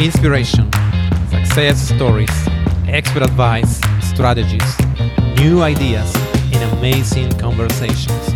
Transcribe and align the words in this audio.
inspiration, 0.00 0.70
success 1.28 1.76
stories, 1.76 2.30
expert 2.86 3.22
advice, 3.22 3.80
strategies, 4.00 4.78
new 5.36 5.60
ideas, 5.60 6.14
and 6.52 6.62
amazing 6.78 7.28
conversations. 7.32 8.34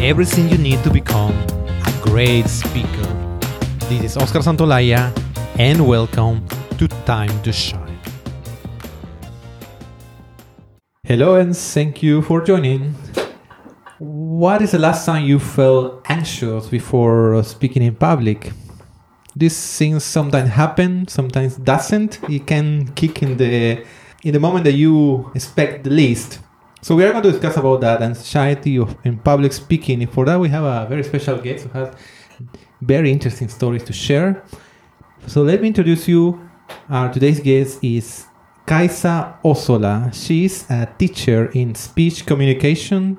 Everything 0.00 0.48
you 0.48 0.58
need 0.58 0.82
to 0.82 0.90
become 0.90 1.30
a 1.30 2.00
great 2.02 2.48
speaker. 2.48 3.06
This 3.88 4.02
is 4.02 4.16
Oscar 4.16 4.40
Santolaya, 4.40 5.12
and 5.60 5.86
welcome 5.86 6.44
to 6.76 6.88
Time 7.06 7.40
to 7.44 7.52
Shine. 7.52 8.00
Hello, 11.04 11.36
and 11.36 11.56
thank 11.56 12.02
you 12.02 12.20
for 12.20 12.40
joining. 12.40 12.96
What 13.98 14.60
is 14.60 14.72
the 14.72 14.80
last 14.80 15.06
time 15.06 15.24
you 15.24 15.38
felt 15.38 16.04
anxious 16.10 16.66
before 16.66 17.40
speaking 17.44 17.84
in 17.84 17.94
public? 17.94 18.50
These 19.36 19.76
things 19.78 20.02
sometimes 20.02 20.50
happen, 20.50 21.06
sometimes 21.08 21.56
doesn't. 21.56 22.18
It 22.30 22.46
can 22.46 22.92
kick 22.94 23.22
in 23.22 23.36
the 23.36 23.84
in 24.24 24.32
the 24.32 24.40
moment 24.40 24.64
that 24.64 24.72
you 24.72 25.30
expect 25.34 25.84
the 25.84 25.90
least. 25.90 26.40
So 26.80 26.96
we 26.96 27.04
are 27.04 27.12
going 27.12 27.22
to 27.22 27.32
discuss 27.32 27.56
about 27.56 27.80
that 27.82 28.00
anxiety 28.00 28.78
of 28.78 28.96
in 29.04 29.18
public 29.18 29.52
speaking. 29.52 30.02
And 30.02 30.10
for 30.10 30.24
that, 30.24 30.40
we 30.40 30.48
have 30.48 30.64
a 30.64 30.86
very 30.88 31.02
special 31.02 31.36
guest 31.38 31.64
who 31.64 31.70
has 31.78 31.94
very 32.80 33.12
interesting 33.12 33.48
stories 33.48 33.84
to 33.84 33.92
share. 33.92 34.42
So 35.26 35.42
let 35.42 35.60
me 35.60 35.68
introduce 35.68 36.08
you. 36.08 36.40
Our 36.88 37.12
today's 37.12 37.40
guest 37.40 37.84
is 37.84 38.24
Kaisa 38.66 39.38
Osola. 39.44 40.14
She 40.14 40.46
is 40.46 40.64
a 40.70 40.88
teacher 40.98 41.50
in 41.52 41.74
speech 41.74 42.24
communication 42.24 43.18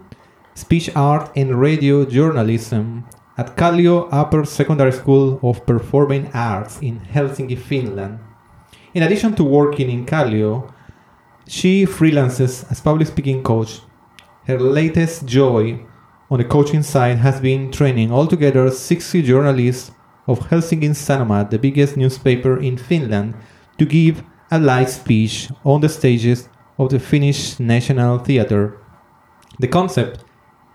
speech 0.57 0.89
art 0.95 1.29
and 1.35 1.61
radio 1.61 2.03
journalism 2.03 3.05
at 3.37 3.55
Kallio 3.55 4.09
Upper 4.11 4.45
Secondary 4.45 4.91
School 4.91 5.39
of 5.43 5.65
Performing 5.65 6.31
Arts 6.33 6.79
in 6.81 6.99
Helsinki, 6.99 7.57
Finland. 7.57 8.19
In 8.93 9.03
addition 9.03 9.35
to 9.35 9.43
working 9.43 9.91
in 9.91 10.05
Kallio, 10.05 10.73
she 11.47 11.85
freelances 11.85 12.69
as 12.71 12.81
public 12.81 13.07
speaking 13.07 13.43
coach. 13.43 13.81
Her 14.45 14.59
latest 14.59 15.25
joy 15.25 15.85
on 16.31 16.39
the 16.39 16.45
coaching 16.45 16.83
side 16.83 17.17
has 17.17 17.39
been 17.39 17.71
training 17.71 18.11
altogether 18.11 18.71
60 18.71 19.21
journalists 19.21 19.91
of 20.27 20.49
Helsingin 20.49 20.91
Sanomat, 20.91 21.51
the 21.51 21.59
biggest 21.59 21.95
newspaper 21.95 22.59
in 22.59 22.77
Finland, 22.77 23.35
to 23.77 23.85
give 23.85 24.23
a 24.51 24.59
live 24.59 24.89
speech 24.89 25.49
on 25.63 25.81
the 25.81 25.89
stages 25.89 26.49
of 26.77 26.89
the 26.89 26.99
Finnish 26.99 27.59
National 27.59 28.17
Theatre. 28.17 28.77
The 29.59 29.67
concept 29.67 30.23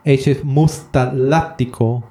HS 0.05 0.43
Musta 0.43 1.13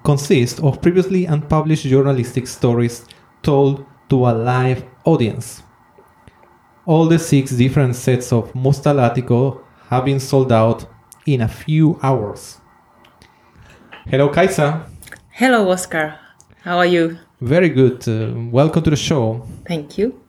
consists 0.03 0.59
of 0.61 0.81
previously 0.81 1.25
unpublished 1.25 1.84
journalistic 1.84 2.47
stories 2.47 3.06
told 3.44 3.86
to 4.09 4.28
a 4.28 4.31
live 4.31 4.86
audience. 5.03 5.64
All 6.86 7.08
the 7.08 7.19
six 7.19 7.52
different 7.52 7.95
sets 7.95 8.31
of 8.31 8.56
Musta 8.56 8.94
have 9.89 10.06
been 10.06 10.19
sold 10.19 10.52
out 10.53 10.86
in 11.25 11.42
a 11.42 11.47
few 11.47 12.00
hours. 12.02 12.59
Hello, 14.06 14.30
Kaisa. 14.30 14.86
Hello, 15.30 15.69
Oscar. 15.69 16.17
How 16.64 16.78
are 16.78 16.86
you? 16.86 17.17
Very 17.42 17.69
good. 17.69 18.08
Uh, 18.08 18.34
welcome 18.52 18.84
to 18.84 18.89
the 18.89 18.95
show. 18.95 19.45
Thank 19.67 19.97
you. 19.97 20.22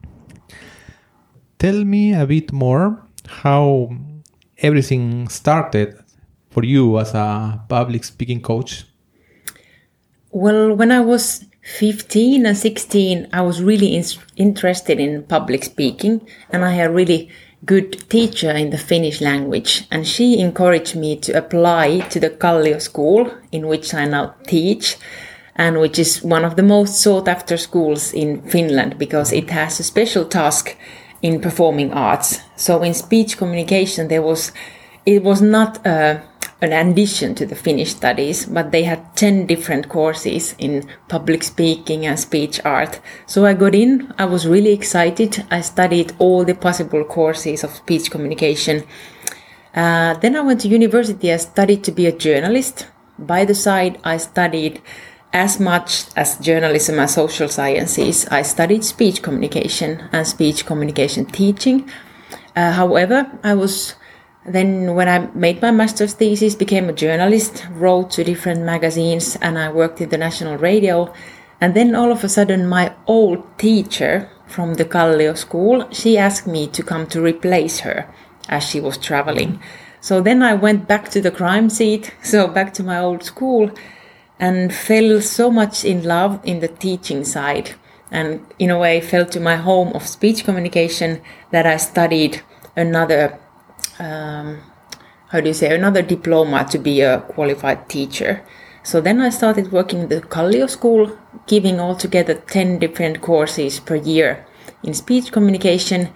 Tell 1.59 1.85
me 1.85 2.13
a 2.13 2.27
bit 2.27 2.53
more 2.53 3.07
how 3.29 3.91
everything 4.59 5.29
started 5.29 6.02
for 6.53 6.65
you 6.65 6.99
as 6.99 7.15
a 7.15 7.61
public 7.69 8.05
speaking 8.05 8.41
coach? 8.41 8.85
Well, 10.31 10.75
when 10.75 10.93
I 10.93 11.01
was 11.01 11.45
15 11.63 12.47
and 12.47 12.57
16, 12.57 13.29
I 13.33 13.43
was 13.43 13.63
really 13.63 13.97
in- 13.97 14.05
interested 14.37 14.99
in 14.99 15.25
public 15.25 15.65
speaking, 15.65 16.27
and 16.51 16.65
I 16.65 16.73
had 16.73 16.91
a 16.91 16.93
really 16.93 17.31
good 17.65 18.09
teacher 18.11 18.51
in 18.51 18.71
the 18.71 18.79
Finnish 18.79 19.21
language, 19.21 19.85
and 19.91 20.07
she 20.07 20.41
encouraged 20.41 20.97
me 20.97 21.17
to 21.17 21.33
apply 21.33 22.01
to 22.11 22.19
the 22.19 22.31
Kallio 22.31 22.81
school 22.81 23.31
in 23.53 23.69
which 23.69 23.95
I 23.95 24.07
now 24.07 24.35
teach, 24.47 24.97
and 25.55 25.81
which 25.81 25.99
is 25.99 26.23
one 26.23 26.45
of 26.45 26.57
the 26.57 26.63
most 26.63 27.01
sought 27.01 27.29
after 27.29 27.57
schools 27.57 28.13
in 28.13 28.43
Finland 28.43 28.99
because 28.99 29.33
it 29.33 29.51
has 29.51 29.79
a 29.79 29.85
special 29.85 30.25
task 30.25 30.77
in 31.21 31.41
performing 31.41 31.93
arts. 31.93 32.41
So 32.57 32.83
in 32.83 32.95
speech 32.95 33.37
communication, 33.37 34.09
there 34.09 34.23
was 34.23 34.53
it 35.05 35.23
was 35.23 35.43
not 35.43 35.85
a 35.87 36.23
an 36.63 36.73
addition 36.73 37.35
to 37.35 37.45
the 37.45 37.57
Finnish 37.57 37.91
studies, 37.91 38.47
but 38.47 38.71
they 38.71 38.85
had 38.85 39.17
10 39.17 39.47
different 39.47 39.89
courses 39.89 40.55
in 40.59 40.89
public 41.09 41.43
speaking 41.43 42.07
and 42.07 42.19
speech 42.19 42.61
art. 42.65 43.01
So 43.27 43.45
I 43.45 43.55
got 43.55 43.75
in, 43.75 44.15
I 44.17 44.27
was 44.27 44.47
really 44.47 44.73
excited. 44.73 45.45
I 45.51 45.61
studied 45.61 46.13
all 46.21 46.45
the 46.45 46.55
possible 46.55 47.05
courses 47.05 47.65
of 47.65 47.75
speech 47.75 48.13
communication. 48.13 48.85
Uh, 49.75 50.15
then 50.15 50.37
I 50.37 50.41
went 50.41 50.61
to 50.61 50.69
university, 50.69 51.33
I 51.33 51.39
studied 51.39 51.83
to 51.85 51.93
be 51.93 52.07
a 52.07 52.17
journalist. 52.17 52.87
By 53.19 53.45
the 53.45 53.55
side, 53.57 53.99
I 54.05 54.19
studied 54.19 54.81
as 55.33 55.59
much 55.59 56.05
as 56.15 56.39
journalism 56.39 57.01
and 57.01 57.11
social 57.11 57.49
sciences. 57.49 58.27
I 58.29 58.43
studied 58.43 58.85
speech 58.85 59.21
communication 59.23 60.09
and 60.13 60.27
speech 60.27 60.65
communication 60.65 61.25
teaching. 61.27 61.91
Uh, 62.55 62.73
however, 62.73 63.31
I 63.43 63.55
was 63.55 63.95
then, 64.45 64.97
when 64.97 65.09
I 65.09 65.29
made 65.35 65.63
my 65.63 65.71
master's 65.71 66.15
thesis, 66.15 66.57
became 66.57 66.89
a 66.89 66.93
journalist, 66.93 67.65
wrote 67.71 68.11
to 68.13 68.25
different 68.25 68.63
magazines, 68.63 69.37
and 69.37 69.57
I 69.57 69.71
worked 69.71 70.01
in 70.01 70.09
the 70.09 70.19
national 70.19 70.59
radio. 70.59 71.13
And 71.61 71.75
then 71.75 71.95
all 71.95 72.11
of 72.11 72.25
a 72.25 72.29
sudden, 72.29 72.67
my 72.67 72.93
old 73.07 73.45
teacher 73.57 74.29
from 74.49 74.75
the 74.75 74.85
Kallio 74.85 75.39
school, 75.39 75.89
she 75.93 76.19
asked 76.19 76.49
me 76.49 76.67
to 76.67 76.83
come 76.83 77.07
to 77.09 77.23
replace 77.23 77.81
her 77.81 78.13
as 78.49 78.65
she 78.65 78.81
was 78.81 78.99
traveling. 78.99 79.61
So 80.01 80.21
then 80.21 80.43
I 80.43 80.55
went 80.55 80.89
back 80.89 81.09
to 81.11 81.21
the 81.21 81.31
crime 81.31 81.71
seat, 81.71 82.13
so 82.23 82.49
back 82.49 82.75
to 82.75 82.83
my 82.83 82.99
old 82.99 83.23
school, 83.23 83.71
and 84.41 84.75
fell 84.75 85.21
so 85.21 85.53
much 85.53 85.85
in 85.85 86.03
love 86.03 86.41
in 86.43 86.59
the 86.59 86.67
teaching 86.67 87.25
side. 87.25 87.75
And 88.11 88.45
in 88.59 88.71
a 88.71 88.79
way, 88.79 89.01
fell 89.01 89.25
to 89.27 89.39
my 89.39 89.55
home 89.55 89.93
of 89.93 90.07
speech 90.09 90.45
communication 90.45 91.23
that 91.53 91.65
I 91.65 91.77
studied 91.77 92.43
another 92.75 93.39
um, 94.03 94.61
how 95.29 95.41
do 95.41 95.49
you 95.49 95.55
say 95.55 95.75
another 95.75 96.03
diploma 96.03 96.67
to 96.71 96.79
be 96.79 97.01
a 97.01 97.21
qualified 97.21 97.89
teacher. 97.89 98.43
So 98.83 99.01
then 99.01 99.21
I 99.21 99.31
started 99.31 99.73
working 99.73 100.01
in 100.01 100.09
the 100.09 100.21
Kallio 100.21 100.69
school, 100.69 101.17
giving 101.47 101.79
altogether 101.81 102.35
10 102.35 102.81
different 102.81 103.23
courses 103.23 103.81
per 103.81 103.95
year 103.95 104.45
in 104.83 104.93
speech 104.93 105.31
communication. 105.31 106.11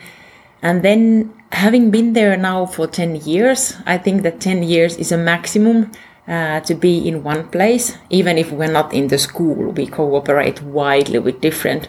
And 0.62 0.82
then 0.82 1.32
having 1.52 1.90
been 1.90 2.12
there 2.12 2.36
now 2.36 2.66
for 2.66 2.86
10 2.88 3.16
years, 3.16 3.76
I 3.86 3.98
think 3.98 4.22
that 4.22 4.40
10 4.40 4.64
years 4.64 4.96
is 4.96 5.12
a 5.12 5.16
maximum 5.16 5.92
uh, 6.26 6.60
to 6.60 6.74
be 6.74 7.06
in 7.06 7.22
one 7.22 7.48
place. 7.48 7.96
Even 8.10 8.36
if 8.36 8.50
we're 8.50 8.72
not 8.72 8.92
in 8.92 9.08
the 9.08 9.18
school, 9.18 9.70
we 9.72 9.86
cooperate 9.86 10.60
widely 10.60 11.20
with 11.20 11.40
different 11.40 11.88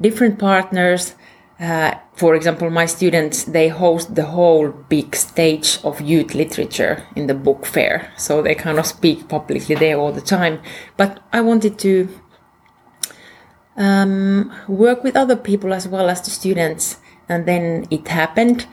different 0.00 0.38
partners 0.38 1.14
uh, 1.60 1.94
for 2.14 2.36
example, 2.36 2.70
my 2.70 2.86
students 2.86 3.44
they 3.44 3.68
host 3.68 4.14
the 4.14 4.26
whole 4.26 4.68
big 4.68 5.16
stage 5.16 5.78
of 5.82 6.00
youth 6.00 6.34
literature 6.34 7.02
in 7.16 7.26
the 7.26 7.34
book 7.34 7.66
fair, 7.66 8.12
so 8.16 8.42
they 8.42 8.54
kind 8.54 8.78
of 8.78 8.86
speak 8.86 9.28
publicly 9.28 9.74
there 9.74 9.98
all 9.98 10.12
the 10.12 10.20
time. 10.20 10.60
But 10.96 11.20
I 11.32 11.40
wanted 11.40 11.78
to 11.80 12.08
um, 13.76 14.52
work 14.68 15.02
with 15.02 15.16
other 15.16 15.36
people 15.36 15.72
as 15.72 15.88
well 15.88 16.08
as 16.08 16.22
the 16.22 16.30
students, 16.30 16.98
and 17.28 17.46
then 17.46 17.86
it 17.90 18.06
happened. 18.06 18.66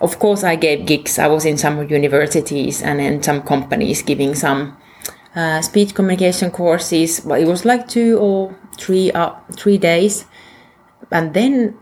Of 0.00 0.18
course, 0.18 0.42
I 0.42 0.56
gave 0.56 0.86
gigs. 0.86 1.18
I 1.18 1.26
was 1.26 1.44
in 1.44 1.58
some 1.58 1.86
universities 1.88 2.82
and 2.82 3.02
in 3.02 3.22
some 3.22 3.42
companies 3.42 4.00
giving 4.00 4.34
some 4.34 4.78
uh, 5.36 5.60
speech 5.60 5.94
communication 5.94 6.50
courses, 6.50 7.20
but 7.20 7.40
it 7.40 7.46
was 7.46 7.66
like 7.66 7.86
two 7.86 8.18
or 8.18 8.56
three 8.78 9.12
uh, 9.12 9.34
three 9.56 9.76
days, 9.76 10.24
and 11.10 11.34
then 11.34 11.76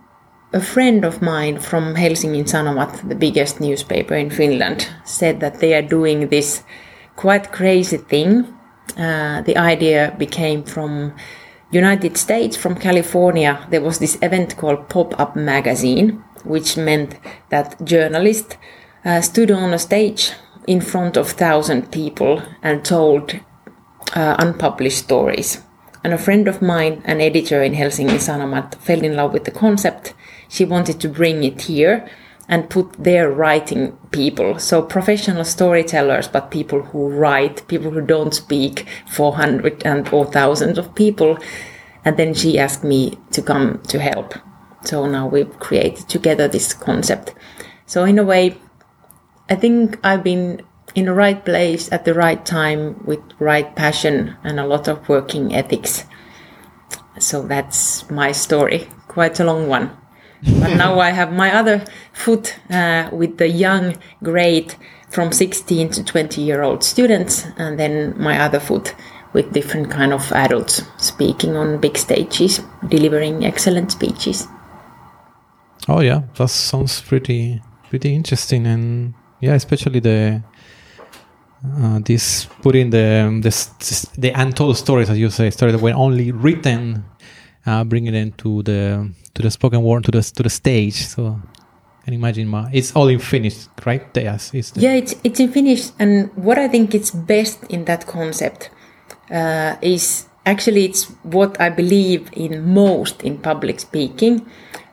a 0.52 0.60
friend 0.60 1.04
of 1.04 1.20
mine 1.20 1.60
from 1.60 1.94
Helsingin 1.94 2.44
Sanomat, 2.44 3.08
the 3.08 3.14
biggest 3.14 3.60
newspaper 3.60 4.14
in 4.14 4.30
Finland, 4.30 4.88
said 5.04 5.40
that 5.40 5.60
they 5.60 5.74
are 5.74 5.82
doing 5.82 6.28
this 6.28 6.62
quite 7.16 7.52
crazy 7.52 7.98
thing. 7.98 8.46
Uh, 8.96 9.42
the 9.42 9.56
idea 9.58 10.14
became 10.18 10.62
from 10.62 11.14
United 11.70 12.16
States, 12.16 12.56
from 12.56 12.74
California. 12.76 13.66
There 13.70 13.82
was 13.82 13.98
this 13.98 14.16
event 14.22 14.56
called 14.56 14.88
Pop-up 14.88 15.36
Magazine, 15.36 16.24
which 16.44 16.78
meant 16.78 17.18
that 17.50 17.84
journalists 17.84 18.56
uh, 19.04 19.20
stood 19.20 19.50
on 19.50 19.74
a 19.74 19.78
stage 19.78 20.32
in 20.66 20.80
front 20.80 21.16
of 21.18 21.28
thousand 21.28 21.92
people 21.92 22.42
and 22.62 22.84
told 22.84 23.38
uh, 24.14 24.36
unpublished 24.38 24.98
stories. 24.98 25.62
And 26.02 26.14
a 26.14 26.18
friend 26.18 26.48
of 26.48 26.62
mine, 26.62 27.02
an 27.04 27.20
editor 27.20 27.62
in 27.62 27.74
Helsingin 27.74 28.16
Sanomat, 28.16 28.76
fell 28.76 29.02
in 29.02 29.14
love 29.14 29.34
with 29.34 29.44
the 29.44 29.50
concept 29.50 30.14
she 30.48 30.64
wanted 30.64 31.00
to 31.00 31.08
bring 31.08 31.44
it 31.44 31.62
here 31.62 32.08
and 32.48 32.70
put 32.70 32.92
their 32.94 33.30
writing 33.30 33.92
people. 34.10 34.58
So 34.58 34.80
professional 34.80 35.44
storytellers, 35.44 36.28
but 36.28 36.50
people 36.50 36.82
who 36.82 37.08
write, 37.08 37.68
people 37.68 37.90
who 37.90 38.00
don't 38.00 38.34
speak, 38.34 38.86
400 39.06 39.82
and 39.84 40.08
or 40.08 40.24
thousands 40.24 40.78
of 40.78 40.94
people. 40.94 41.38
And 42.04 42.16
then 42.16 42.32
she 42.32 42.58
asked 42.58 42.84
me 42.84 43.18
to 43.32 43.42
come 43.42 43.82
to 43.88 44.00
help. 44.00 44.34
So 44.82 45.06
now 45.06 45.26
we've 45.26 45.58
created 45.58 46.08
together 46.08 46.48
this 46.48 46.72
concept. 46.72 47.34
So 47.84 48.04
in 48.04 48.18
a 48.18 48.24
way, 48.24 48.56
I 49.50 49.56
think 49.56 49.98
I've 50.02 50.24
been 50.24 50.62
in 50.94 51.04
the 51.04 51.14
right 51.14 51.44
place 51.44 51.92
at 51.92 52.06
the 52.06 52.14
right 52.14 52.44
time 52.46 53.04
with 53.04 53.20
right 53.38 53.76
passion 53.76 54.36
and 54.42 54.58
a 54.58 54.66
lot 54.66 54.88
of 54.88 55.06
working 55.08 55.54
ethics. 55.54 56.04
So 57.18 57.42
that's 57.42 58.08
my 58.10 58.32
story. 58.32 58.88
Quite 59.08 59.38
a 59.40 59.44
long 59.44 59.68
one. 59.68 59.90
But 60.42 60.76
now 60.76 61.00
I 61.00 61.10
have 61.10 61.32
my 61.32 61.54
other 61.54 61.84
foot 62.12 62.58
uh, 62.70 63.08
with 63.12 63.38
the 63.38 63.48
young, 63.48 63.96
great, 64.22 64.76
from 65.10 65.32
16 65.32 65.90
to 65.90 66.04
20 66.04 66.40
year 66.40 66.62
old 66.62 66.84
students, 66.84 67.46
and 67.56 67.78
then 67.78 68.14
my 68.18 68.38
other 68.38 68.60
foot 68.60 68.94
with 69.32 69.52
different 69.52 69.90
kind 69.90 70.12
of 70.12 70.32
adults 70.32 70.82
speaking 70.96 71.56
on 71.56 71.78
big 71.78 71.96
stages, 71.96 72.60
delivering 72.88 73.44
excellent 73.44 73.92
speeches. 73.92 74.46
Oh 75.88 76.00
yeah, 76.00 76.22
that 76.36 76.48
sounds 76.48 77.00
pretty 77.00 77.62
pretty 77.88 78.14
interesting, 78.14 78.66
and 78.66 79.14
yeah, 79.40 79.54
especially 79.54 80.00
the 80.00 80.42
uh, 81.64 81.98
this 82.04 82.46
putting 82.62 82.90
the 82.90 83.40
the 83.42 84.08
the 84.18 84.30
untold 84.30 84.76
stories, 84.76 85.10
as 85.10 85.18
you 85.18 85.30
say, 85.30 85.50
stories 85.50 85.74
that 85.74 85.82
were 85.82 85.94
only 85.94 86.30
written, 86.30 87.04
uh, 87.66 87.84
bringing 87.84 88.12
them 88.12 88.32
to 88.38 88.62
the 88.62 89.10
to 89.38 89.42
the 89.42 89.50
spoken 89.50 89.82
word 89.82 90.04
to 90.04 90.10
the 90.10 90.22
to 90.22 90.42
the 90.42 90.50
stage. 90.50 91.06
So 91.06 91.40
can 92.04 92.14
imagine 92.14 92.48
ma 92.48 92.68
it's 92.72 92.94
all 92.96 93.08
in 93.08 93.20
Finnish, 93.20 93.68
right? 93.86 94.04
Yes, 94.14 94.50
it's 94.52 94.72
yeah, 94.76 94.94
it's 94.94 95.14
it's 95.24 95.40
in 95.40 95.52
Finnish, 95.52 95.90
and 95.98 96.30
what 96.34 96.58
I 96.58 96.68
think 96.68 96.94
is 96.94 97.10
best 97.10 97.64
in 97.70 97.84
that 97.84 98.06
concept 98.06 98.70
uh, 99.30 99.76
is 99.80 100.26
actually 100.44 100.84
it's 100.84 101.04
what 101.22 101.60
I 101.60 101.70
believe 101.70 102.30
in 102.32 102.74
most 102.74 103.22
in 103.22 103.38
public 103.38 103.80
speaking 103.80 104.46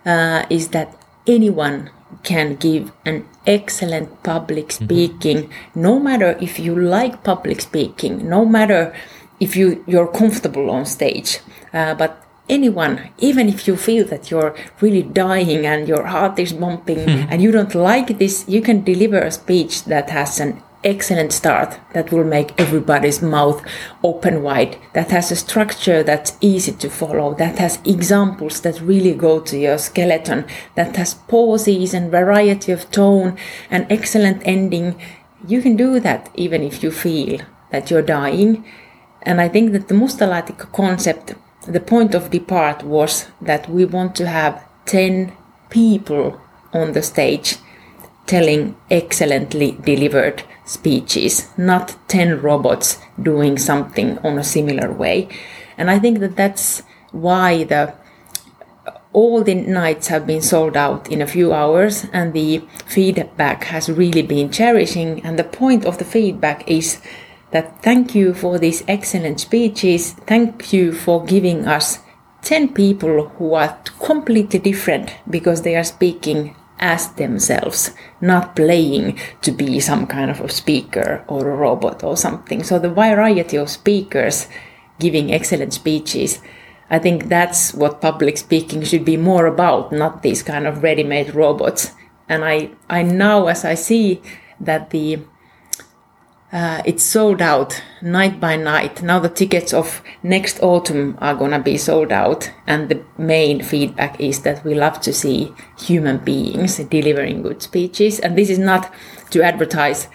uh, 0.05 0.45
is 0.49 0.69
that 0.69 0.93
anyone 1.25 1.89
can 2.23 2.55
give 2.55 2.91
an 3.05 3.25
excellent 3.47 4.21
public 4.23 4.67
mm-hmm. 4.67 4.85
speaking 4.85 5.37
mm-hmm. 5.37 5.81
no 5.81 5.99
matter 5.99 6.37
if 6.41 6.59
you 6.59 6.75
like 6.75 7.23
public 7.23 7.61
speaking 7.61 8.27
no 8.29 8.45
matter 8.45 8.93
if 9.39 9.55
you 9.55 9.83
you're 9.87 10.07
comfortable 10.07 10.69
on 10.69 10.85
stage 10.85 11.39
uh, 11.73 11.93
but 11.95 12.24
anyone 12.47 13.09
even 13.17 13.49
if 13.49 13.67
you 13.67 13.75
feel 13.75 14.05
that 14.05 14.29
you're 14.29 14.55
really 14.81 15.01
dying 15.01 15.65
and 15.65 15.87
your 15.87 16.05
heart 16.05 16.37
is 16.39 16.53
bumping 16.53 16.97
mm-hmm. 16.97 17.27
and 17.29 17.41
you 17.41 17.51
don't 17.51 17.75
like 17.75 18.17
this 18.19 18.45
you 18.47 18.61
can 18.61 18.83
deliver 18.83 19.19
a 19.19 19.31
speech 19.31 19.85
that 19.85 20.09
has 20.09 20.39
an 20.39 20.61
excellent 20.85 21.33
start 21.33 21.79
that 21.93 22.11
will 22.11 22.23
make 22.23 22.57
everybody's 22.61 23.21
mouth 23.21 23.65
open 24.03 24.43
wide, 24.43 24.77
that 24.93 25.09
has 25.09 25.31
a 25.31 25.35
structure 25.35 26.03
that's 26.03 26.37
easy 26.39 26.71
to 26.71 26.89
follow, 26.89 27.33
that 27.33 27.57
has 27.57 27.79
examples 27.83 28.61
that 28.61 28.79
really 28.79 29.13
go 29.13 29.39
to 29.39 29.57
your 29.57 29.79
skeleton, 29.79 30.45
that 30.75 30.95
has 30.95 31.15
pauses 31.15 31.93
and 31.93 32.11
variety 32.11 32.71
of 32.71 32.89
tone, 32.91 33.35
and 33.71 33.87
excellent 33.89 34.41
ending, 34.45 34.95
you 35.47 35.61
can 35.61 35.75
do 35.75 35.99
that 35.99 36.29
even 36.35 36.61
if 36.61 36.83
you 36.83 36.91
feel 36.91 37.41
that 37.71 37.89
you're 37.89 38.01
dying. 38.01 38.63
And 39.23 39.41
I 39.41 39.49
think 39.49 39.71
that 39.71 39.87
the 39.87 39.95
Mustalaatikko 39.95 40.71
concept, 40.71 41.33
the 41.67 41.79
point 41.79 42.13
of 42.13 42.31
depart 42.31 42.83
was 42.83 43.27
that 43.41 43.69
we 43.69 43.85
want 43.85 44.15
to 44.15 44.27
have 44.27 44.63
10 44.85 45.35
people 45.69 46.39
on 46.73 46.93
the 46.93 47.01
stage 47.01 47.57
telling 48.27 48.75
excellently 48.89 49.77
delivered 49.83 50.43
speeches, 50.65 51.47
not 51.57 51.95
10 52.07 52.41
robots 52.41 52.99
doing 53.21 53.57
something 53.57 54.17
on 54.19 54.37
a 54.37 54.43
similar 54.43 54.91
way. 54.91 55.27
And 55.77 55.91
I 55.91 55.99
think 55.99 56.19
that 56.19 56.35
that's 56.35 56.81
why 57.11 57.63
the 57.63 57.93
all 59.13 59.41
the 59.43 59.55
nights 59.55 60.07
have 60.07 60.27
been 60.27 60.41
sold 60.41 60.75
out 60.75 61.09
in 61.09 61.21
a 61.21 61.27
few 61.27 61.53
hours 61.53 62.05
and 62.11 62.33
the 62.33 62.61
feedback 62.85 63.63
has 63.63 63.89
really 63.89 64.21
been 64.21 64.51
cherishing 64.51 65.25
and 65.25 65.39
the 65.39 65.43
point 65.43 65.85
of 65.85 65.97
the 65.99 66.03
feedback 66.03 66.69
is 66.69 67.01
that 67.55 67.81
thank 67.81 68.13
you 68.13 68.33
for 68.33 68.59
these 68.59 68.83
excellent 68.87 69.39
speeches 69.39 70.11
thank 70.27 70.73
you 70.73 70.91
for 70.91 71.23
giving 71.25 71.65
us 71.65 71.99
10 72.45 72.73
people 72.73 73.29
who 73.37 73.55
are 73.55 73.79
completely 73.99 74.59
different 74.59 75.15
because 75.27 75.63
they 75.63 75.75
are 75.75 75.83
speaking 75.83 76.55
as 76.79 77.11
themselves, 77.13 77.91
not 78.21 78.55
playing 78.55 79.19
to 79.41 79.51
be 79.51 79.79
some 79.79 80.05
kind 80.05 80.29
of 80.29 80.41
a 80.41 80.49
speaker 80.49 81.23
or 81.27 81.49
a 81.49 81.55
robot 81.55 82.03
or 82.03 82.15
something. 82.15 82.63
So 82.63 82.77
the 82.77 82.89
variety 82.89 83.57
of 83.57 83.69
speakers 83.69 84.47
giving 84.99 85.33
excellent 85.33 85.73
speeches, 85.73 86.39
I 86.89 86.99
think 86.99 87.29
that's 87.29 87.73
what 87.73 88.01
public 88.01 88.37
speaking 88.37 88.83
should 88.83 89.05
be 89.05 89.17
more 89.17 89.47
about, 89.47 89.91
not 89.91 90.21
these 90.21 90.43
kind 90.43 90.67
of 90.67 90.83
ready-made 90.83 91.33
robots. 91.33 91.91
And 92.29 92.45
I, 92.45 92.71
I 92.89 93.01
now, 93.03 93.47
as 93.47 93.65
I 93.65 93.75
see 93.75 94.21
that 94.59 94.91
the 94.91 95.19
uh, 96.55 96.81
it's 96.85 97.03
sold 97.03 97.41
out 97.41 97.83
night 98.01 98.39
by 98.39 98.55
night. 98.55 99.03
Now 99.03 99.19
the 99.19 99.27
tickets 99.27 99.73
of 99.73 100.01
next 100.23 100.63
autumn 100.63 101.17
are 101.19 101.35
gonna 101.35 101.59
be 101.59 101.77
sold 101.77 102.13
out, 102.13 102.49
and 102.65 102.87
the 102.87 103.03
main 103.17 103.61
feedback 103.61 104.21
is 104.21 104.43
that 104.43 104.63
we 104.63 104.73
love 104.73 105.01
to 105.01 105.11
see 105.11 105.53
human 105.77 106.19
beings 106.19 106.77
delivering 106.77 107.41
good 107.41 107.61
speeches. 107.61 108.21
And 108.21 108.37
this 108.37 108.49
is 108.49 108.57
not 108.57 108.89
to 109.31 109.43
advertise 109.43 110.07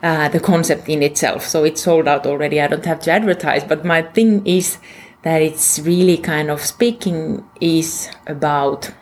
uh, 0.00 0.28
the 0.28 0.38
concept 0.38 0.88
in 0.88 1.02
itself, 1.02 1.44
so 1.44 1.64
it's 1.64 1.82
sold 1.82 2.06
out 2.06 2.28
already. 2.28 2.60
I 2.60 2.68
don't 2.68 2.86
have 2.86 3.00
to 3.00 3.10
advertise, 3.10 3.64
but 3.64 3.84
my 3.84 4.02
thing 4.02 4.46
is 4.46 4.78
that 5.22 5.42
it's 5.42 5.80
really 5.80 6.16
kind 6.16 6.48
of 6.48 6.60
speaking 6.60 7.44
is 7.60 8.08
about 8.28 8.92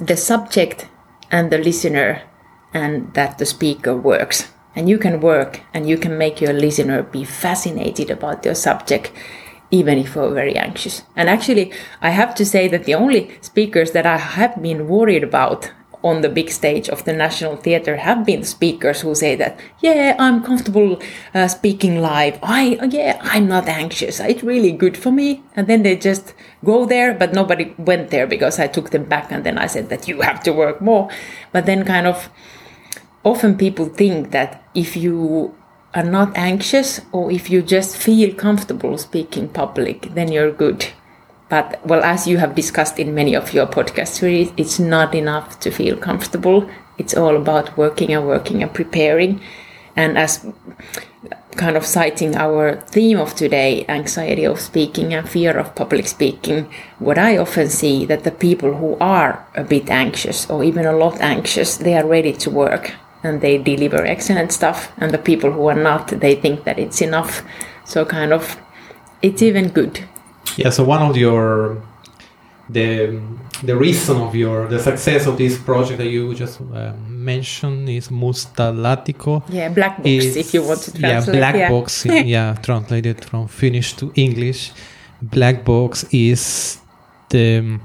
the 0.00 0.16
subject 0.16 0.88
and 1.30 1.52
the 1.52 1.58
listener, 1.58 2.22
and 2.74 3.14
that 3.14 3.38
the 3.38 3.46
speaker 3.46 3.96
works 3.96 4.48
and 4.74 4.88
you 4.88 4.98
can 4.98 5.20
work 5.20 5.60
and 5.74 5.88
you 5.88 5.96
can 5.96 6.16
make 6.18 6.40
your 6.40 6.52
listener 6.52 7.02
be 7.02 7.24
fascinated 7.24 8.10
about 8.10 8.44
your 8.44 8.54
subject 8.54 9.12
even 9.72 9.98
if 9.98 10.14
you're 10.14 10.34
very 10.34 10.54
anxious. 10.54 11.02
And 11.16 11.28
actually, 11.28 11.72
I 12.00 12.10
have 12.10 12.34
to 12.36 12.44
say 12.44 12.68
that 12.68 12.84
the 12.84 12.94
only 12.94 13.36
speakers 13.40 13.92
that 13.92 14.06
I 14.06 14.18
have 14.18 14.62
been 14.62 14.86
worried 14.86 15.24
about 15.24 15.72
on 16.04 16.20
the 16.20 16.28
big 16.28 16.50
stage 16.50 16.88
of 16.88 17.04
the 17.04 17.12
National 17.12 17.56
Theatre 17.56 17.96
have 17.96 18.26
been 18.26 18.44
speakers 18.44 19.00
who 19.00 19.14
say 19.14 19.36
that, 19.36 19.58
yeah, 19.80 20.16
I'm 20.18 20.42
comfortable 20.42 21.00
uh, 21.32 21.48
speaking 21.48 22.00
live. 22.00 22.38
I, 22.42 22.78
yeah, 22.90 23.18
I'm 23.22 23.46
not 23.46 23.68
anxious. 23.68 24.20
It's 24.20 24.42
really 24.42 24.72
good 24.72 24.96
for 24.96 25.12
me. 25.12 25.42
And 25.54 25.66
then 25.66 25.82
they 25.84 25.96
just 25.96 26.34
go 26.64 26.84
there, 26.84 27.14
but 27.14 27.32
nobody 27.32 27.74
went 27.78 28.10
there 28.10 28.26
because 28.26 28.58
I 28.58 28.66
took 28.66 28.90
them 28.90 29.04
back 29.04 29.30
and 29.30 29.44
then 29.44 29.58
I 29.58 29.68
said 29.68 29.88
that 29.90 30.08
you 30.08 30.20
have 30.20 30.42
to 30.42 30.52
work 30.52 30.80
more. 30.80 31.08
But 31.52 31.66
then 31.66 31.84
kind 31.84 32.06
of, 32.06 32.28
often 33.24 33.56
people 33.56 33.86
think 33.86 34.30
that 34.30 34.62
if 34.74 34.96
you 34.96 35.54
are 35.94 36.02
not 36.02 36.36
anxious 36.36 37.00
or 37.12 37.30
if 37.30 37.50
you 37.50 37.62
just 37.62 37.96
feel 37.96 38.34
comfortable 38.34 38.96
speaking 38.98 39.48
public, 39.48 40.14
then 40.14 40.32
you're 40.32 40.52
good. 40.52 40.86
But 41.48 41.86
well, 41.86 42.02
as 42.02 42.26
you 42.26 42.38
have 42.38 42.54
discussed 42.54 42.98
in 42.98 43.14
many 43.14 43.36
of 43.36 43.52
your 43.52 43.66
podcasts, 43.66 44.52
it's 44.56 44.78
not 44.78 45.14
enough 45.14 45.60
to 45.60 45.70
feel 45.70 45.96
comfortable. 45.98 46.68
It's 46.96 47.14
all 47.14 47.36
about 47.36 47.76
working 47.76 48.12
and 48.12 48.26
working 48.26 48.62
and 48.62 48.72
preparing. 48.72 49.40
And 49.94 50.16
as 50.16 50.46
kind 51.56 51.76
of 51.76 51.84
citing 51.84 52.34
our 52.34 52.76
theme 52.76 53.20
of 53.20 53.34
today, 53.34 53.84
anxiety 53.86 54.44
of 54.44 54.60
speaking 54.60 55.12
and 55.12 55.28
fear 55.28 55.58
of 55.58 55.74
public 55.74 56.06
speaking, 56.06 56.72
what 56.98 57.18
I 57.18 57.36
often 57.36 57.68
see 57.68 58.06
that 58.06 58.24
the 58.24 58.30
people 58.30 58.74
who 58.74 58.96
are 58.98 59.46
a 59.54 59.62
bit 59.62 59.90
anxious 59.90 60.48
or 60.48 60.64
even 60.64 60.86
a 60.86 60.96
lot 60.96 61.20
anxious, 61.20 61.76
they 61.76 61.94
are 61.94 62.06
ready 62.06 62.32
to 62.32 62.50
work 62.50 62.94
and 63.22 63.40
they 63.40 63.58
deliver 63.58 64.04
excellent 64.04 64.52
stuff 64.52 64.92
and 64.98 65.12
the 65.12 65.18
people 65.18 65.50
who 65.50 65.66
are 65.66 65.82
not 65.82 66.08
they 66.08 66.34
think 66.34 66.64
that 66.64 66.78
it's 66.78 67.00
enough 67.00 67.42
so 67.84 68.04
kind 68.04 68.32
of 68.32 68.56
it's 69.22 69.42
even 69.42 69.68
good 69.68 70.00
yeah 70.56 70.70
so 70.70 70.84
one 70.84 71.02
of 71.02 71.16
your 71.16 71.82
the 72.68 73.20
the 73.62 73.76
reason 73.76 74.16
of 74.16 74.34
your 74.34 74.66
the 74.68 74.78
success 74.78 75.26
of 75.26 75.36
this 75.36 75.58
project 75.58 75.98
that 75.98 76.08
you 76.08 76.34
just 76.34 76.60
uh, 76.60 76.92
mentioned 77.06 77.88
is 77.88 78.08
Mustalaatikko. 78.08 79.42
Yeah, 79.48 79.68
black 79.68 79.98
box 79.98 80.08
is, 80.08 80.36
if 80.36 80.54
you 80.54 80.62
want 80.62 80.80
to 80.80 80.92
translate. 80.92 81.34
Yeah, 81.34 81.40
black 81.40 81.54
yeah. 81.54 81.70
box. 81.70 82.06
yeah, 82.06 82.54
translated 82.62 83.24
from 83.24 83.48
Finnish 83.48 83.94
to 83.96 84.12
English. 84.14 84.72
Black 85.20 85.64
box 85.64 86.04
is 86.12 86.80
the 87.28 87.78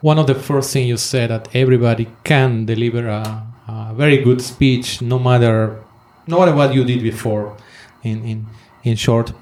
one 0.00 0.18
of 0.18 0.26
the 0.26 0.34
first 0.34 0.72
things 0.72 0.88
you 0.88 0.96
said 0.96 1.30
that 1.30 1.48
everybody 1.54 2.08
can 2.24 2.64
deliver 2.66 3.06
a 3.06 3.49
very 3.94 4.18
good 4.18 4.40
speech, 4.40 5.02
no 5.02 5.18
matter 5.18 5.82
no 6.26 6.38
matter 6.38 6.54
what 6.54 6.74
you 6.74 6.84
did 6.84 7.02
before. 7.02 7.56
In 8.02 8.24
in 8.24 8.46
in 8.82 8.96
short, 8.96 9.32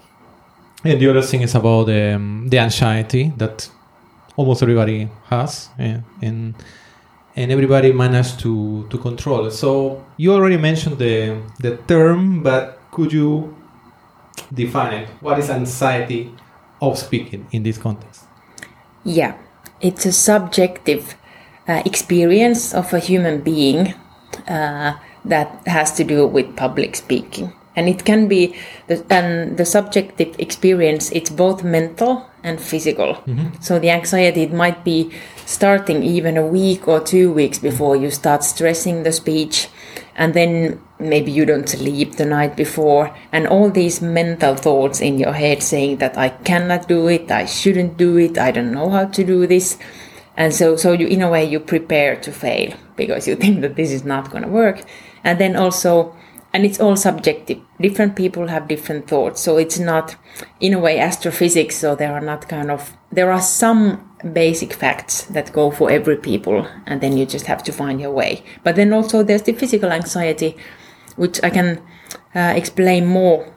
and 0.85 1.01
the 1.01 1.09
other 1.11 1.23
thing 1.23 1.43
is 1.43 1.55
about 1.55 1.89
um, 1.89 2.49
the 2.49 2.59
anxiety 2.59 3.33
that 3.37 3.71
almost 4.37 4.63
everybody 4.63 5.09
has, 5.31 5.69
and, 5.79 6.03
and 6.23 6.55
and 7.37 7.53
everybody 7.53 7.93
managed 7.93 8.41
to 8.41 8.87
to 8.91 8.99
control. 8.99 9.51
So 9.51 10.05
you 10.17 10.33
already 10.33 10.57
mentioned 10.57 10.99
the 10.99 11.41
the 11.61 11.77
term, 11.87 12.43
but 12.43 12.81
could 12.91 13.13
you 13.13 13.55
define 14.53 14.93
it? 15.03 15.09
What 15.21 15.39
is 15.39 15.51
anxiety 15.51 16.33
of 16.81 16.99
speaking 16.99 17.47
in 17.53 17.63
this 17.63 17.79
context? 17.79 18.25
Yeah. 19.05 19.35
it's 19.81 20.07
a 20.07 20.13
subjective 20.13 21.15
uh, 21.69 21.83
experience 21.85 22.75
of 22.75 22.93
a 22.93 22.99
human 22.99 23.41
being 23.41 23.95
uh, 24.49 24.99
that 25.25 25.67
has 25.67 25.93
to 25.93 26.05
do 26.05 26.27
with 26.27 26.57
public 26.57 26.97
speaking. 26.97 27.53
And 27.77 27.89
it 27.89 28.05
can 28.05 28.27
be 28.27 28.57
the, 28.89 29.05
and 29.09 29.57
the 29.57 29.65
subjective 29.65 30.35
experience 30.39 31.13
it's 31.13 31.31
both 31.31 31.63
mental 31.63 32.29
and 32.43 32.61
physical. 32.61 33.15
Mm-hmm. 33.15 33.61
so 33.61 33.79
the 33.79 33.91
anxiety 33.91 34.43
it 34.43 34.53
might 34.53 34.85
be 34.85 35.13
starting 35.47 36.03
even 36.03 36.37
a 36.37 36.47
week 36.47 36.89
or 36.89 37.01
two 37.01 37.33
weeks 37.33 37.59
before 37.59 37.97
you 37.97 38.11
start 38.11 38.43
stressing 38.43 39.03
the 39.03 39.13
speech 39.13 39.69
and 40.15 40.35
then 40.35 40.81
maybe 40.99 41.31
you 41.31 41.45
don't 41.45 41.69
sleep 41.69 42.17
the 42.17 42.25
night 42.25 42.57
before 42.57 43.17
and 43.33 43.47
all 43.47 43.71
these 43.71 44.03
mental 44.03 44.57
thoughts 44.57 45.01
in 45.01 45.19
your 45.19 45.33
head 45.33 45.63
saying 45.63 45.99
that 45.99 46.17
i 46.19 46.29
cannot 46.29 46.89
do 46.89 47.07
it 47.09 47.31
i 47.31 47.45
shouldn't 47.45 47.97
do 47.97 48.17
it 48.17 48.39
i 48.39 48.51
don't 48.51 48.73
know 48.73 48.91
how 48.91 49.05
to 49.05 49.25
do 49.25 49.47
this. 49.47 49.79
And 50.37 50.55
so 50.55 50.77
so 50.77 50.93
you 50.93 51.07
in 51.09 51.21
a 51.21 51.29
way 51.29 51.45
you 51.45 51.59
prepare 51.59 52.15
to 52.17 52.31
fail 52.31 52.73
because 52.99 53.27
you 53.27 53.37
think 53.37 53.63
that 53.63 53.77
this 53.77 53.91
is 53.91 54.05
not 54.05 54.31
going 54.31 54.43
to 54.43 54.51
work. 54.51 54.83
And 55.25 55.41
then 55.41 55.57
also 55.57 56.15
and 56.53 56.65
it's 56.65 56.81
all 56.81 56.97
subjective. 56.97 57.61
Different 57.81 58.17
people 58.17 58.49
have 58.49 58.69
different 58.69 59.07
thoughts. 59.07 59.41
So 59.41 59.59
it's 59.59 59.79
not 59.79 60.17
in 60.61 60.73
a 60.73 60.79
way 60.79 60.99
astrophysics 60.99 61.77
so 61.77 61.95
there 61.95 62.13
are 62.13 62.21
not 62.21 62.49
kind 62.49 62.71
of 62.71 62.97
there 63.13 63.31
are 63.31 63.41
some 63.41 64.05
basic 64.33 64.73
facts 64.73 65.23
that 65.23 65.53
go 65.53 65.71
for 65.71 65.91
every 65.91 66.17
people 66.17 66.67
and 66.87 67.01
then 67.01 67.17
you 67.17 67.25
just 67.25 67.47
have 67.47 67.63
to 67.65 67.73
find 67.73 68.01
your 68.01 68.11
way. 68.11 68.43
But 68.65 68.77
then 68.77 68.93
also 68.93 69.23
there's 69.23 69.43
the 69.43 69.53
physical 69.53 69.93
anxiety 69.93 70.57
which 71.17 71.41
i 71.43 71.51
can 71.51 71.83
uh, 72.35 72.53
explain 72.55 73.05
more 73.05 73.53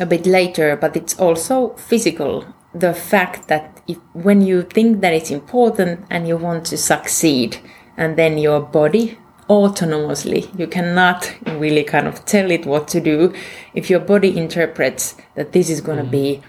a 0.00 0.06
bit 0.06 0.26
later 0.26 0.76
but 0.76 0.96
it's 0.96 1.18
also 1.18 1.70
physical. 1.76 2.44
The 2.74 2.94
fact 2.94 3.48
that 3.48 3.82
if, 3.86 3.98
when 4.12 4.40
you 4.40 4.62
think 4.62 5.00
that 5.00 5.12
it's 5.12 5.30
important 5.30 6.06
and 6.10 6.26
you 6.26 6.36
want 6.36 6.66
to 6.66 6.76
succeed 6.76 7.58
and 7.96 8.16
then 8.16 8.38
your 8.38 8.60
body 8.60 9.18
autonomously. 9.48 10.42
You 10.58 10.66
cannot 10.66 11.34
really 11.46 11.84
kind 11.84 12.06
of 12.06 12.24
tell 12.24 12.50
it 12.50 12.64
what 12.66 12.88
to 12.88 13.00
do. 13.00 13.34
If 13.74 13.90
your 13.90 14.00
body 14.00 14.36
interprets 14.36 15.16
that 15.34 15.52
this 15.52 15.68
is 15.68 15.80
going 15.80 15.98
to 15.98 16.04
mm. 16.04 16.10
be 16.10 16.42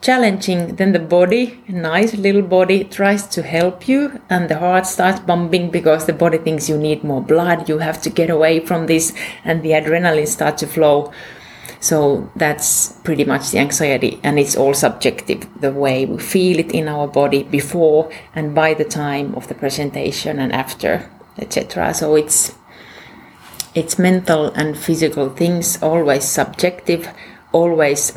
challenging, 0.00 0.76
then 0.76 0.92
the 0.92 0.98
body, 0.98 1.62
nice 1.66 2.14
little 2.14 2.42
body, 2.42 2.84
tries 2.84 3.26
to 3.28 3.42
help 3.42 3.88
you, 3.88 4.20
and 4.28 4.50
the 4.50 4.58
heart 4.58 4.86
starts 4.86 5.20
pumping 5.20 5.70
because 5.70 6.04
the 6.04 6.12
body 6.12 6.36
thinks 6.38 6.68
you 6.68 6.76
need 6.76 7.02
more 7.02 7.22
blood, 7.22 7.68
you 7.68 7.78
have 7.78 8.00
to 8.02 8.10
get 8.10 8.28
away 8.28 8.60
from 8.60 8.86
this, 8.86 9.14
and 9.44 9.62
the 9.62 9.70
adrenaline 9.70 10.28
starts 10.28 10.60
to 10.60 10.66
flow. 10.66 11.10
So 11.80 12.30
that's 12.36 12.92
pretty 13.04 13.24
much 13.24 13.50
the 13.50 13.58
anxiety, 13.58 14.20
and 14.22 14.38
it's 14.38 14.56
all 14.56 14.74
subjective 14.74 15.48
the 15.60 15.72
way 15.72 16.06
we 16.06 16.18
feel 16.18 16.58
it 16.58 16.72
in 16.72 16.88
our 16.88 17.06
body 17.06 17.42
before 17.42 18.10
and 18.34 18.54
by 18.54 18.74
the 18.74 18.84
time 18.84 19.34
of 19.34 19.48
the 19.48 19.54
presentation 19.54 20.38
and 20.38 20.52
after 20.52 21.10
etc. 21.38 21.94
So 21.94 22.16
it's 22.16 22.54
it's 23.74 23.98
mental 23.98 24.52
and 24.54 24.78
physical 24.78 25.30
things, 25.30 25.82
always 25.82 26.24
subjective, 26.24 27.08
always 27.52 28.16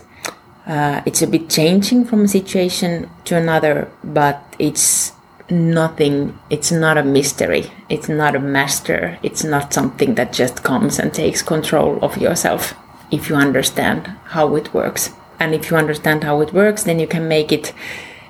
uh, 0.68 1.02
it's 1.06 1.22
a 1.22 1.28
bit 1.28 1.50
changing 1.50 2.06
from 2.06 2.26
a 2.26 2.28
situation 2.28 3.10
to 3.26 3.36
another, 3.36 3.90
but 4.04 4.56
it's 4.60 5.14
nothing, 5.50 6.38
it's 6.50 6.72
not 6.72 6.98
a 6.98 7.04
mystery, 7.04 7.72
it's 7.90 8.10
not 8.10 8.36
a 8.36 8.40
master, 8.40 9.18
it's 9.24 9.44
not 9.44 9.74
something 9.74 10.16
that 10.16 10.34
just 10.34 10.64
comes 10.64 11.00
and 11.00 11.14
takes 11.14 11.42
control 11.42 11.98
of 12.04 12.18
yourself 12.18 12.76
if 13.12 13.30
you 13.30 13.36
understand 13.36 14.08
how 14.26 14.56
it 14.56 14.74
works. 14.74 15.12
And 15.40 15.54
if 15.54 15.70
you 15.70 15.78
understand 15.78 16.24
how 16.24 16.42
it 16.42 16.54
works, 16.54 16.84
then 16.84 17.00
you 17.00 17.08
can 17.08 17.28
make 17.28 17.52
it 17.52 17.74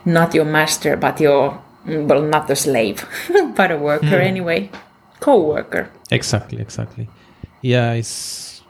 not 0.05 0.33
your 0.33 0.45
master, 0.45 0.97
but 0.97 1.19
your 1.19 1.61
well, 1.85 2.21
not 2.21 2.49
a 2.49 2.55
slave, 2.55 3.07
but 3.55 3.71
a 3.71 3.77
worker 3.77 4.05
mm. 4.05 4.27
anyway, 4.31 4.69
co-worker. 5.19 5.89
Exactly, 6.11 6.59
exactly. 6.61 7.07
Yeah, 7.61 7.93
it's 7.93 8.61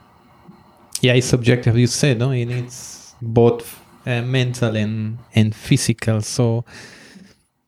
yeah, 1.01 1.13
it's 1.13 1.27
subjective. 1.27 1.77
You 1.77 1.87
said 1.87 2.19
no, 2.19 2.31
and 2.31 2.51
it's 2.51 3.15
both 3.21 3.81
uh, 4.05 4.21
mental 4.21 4.75
and 4.75 5.17
and 5.33 5.55
physical. 5.55 6.21
So, 6.21 6.63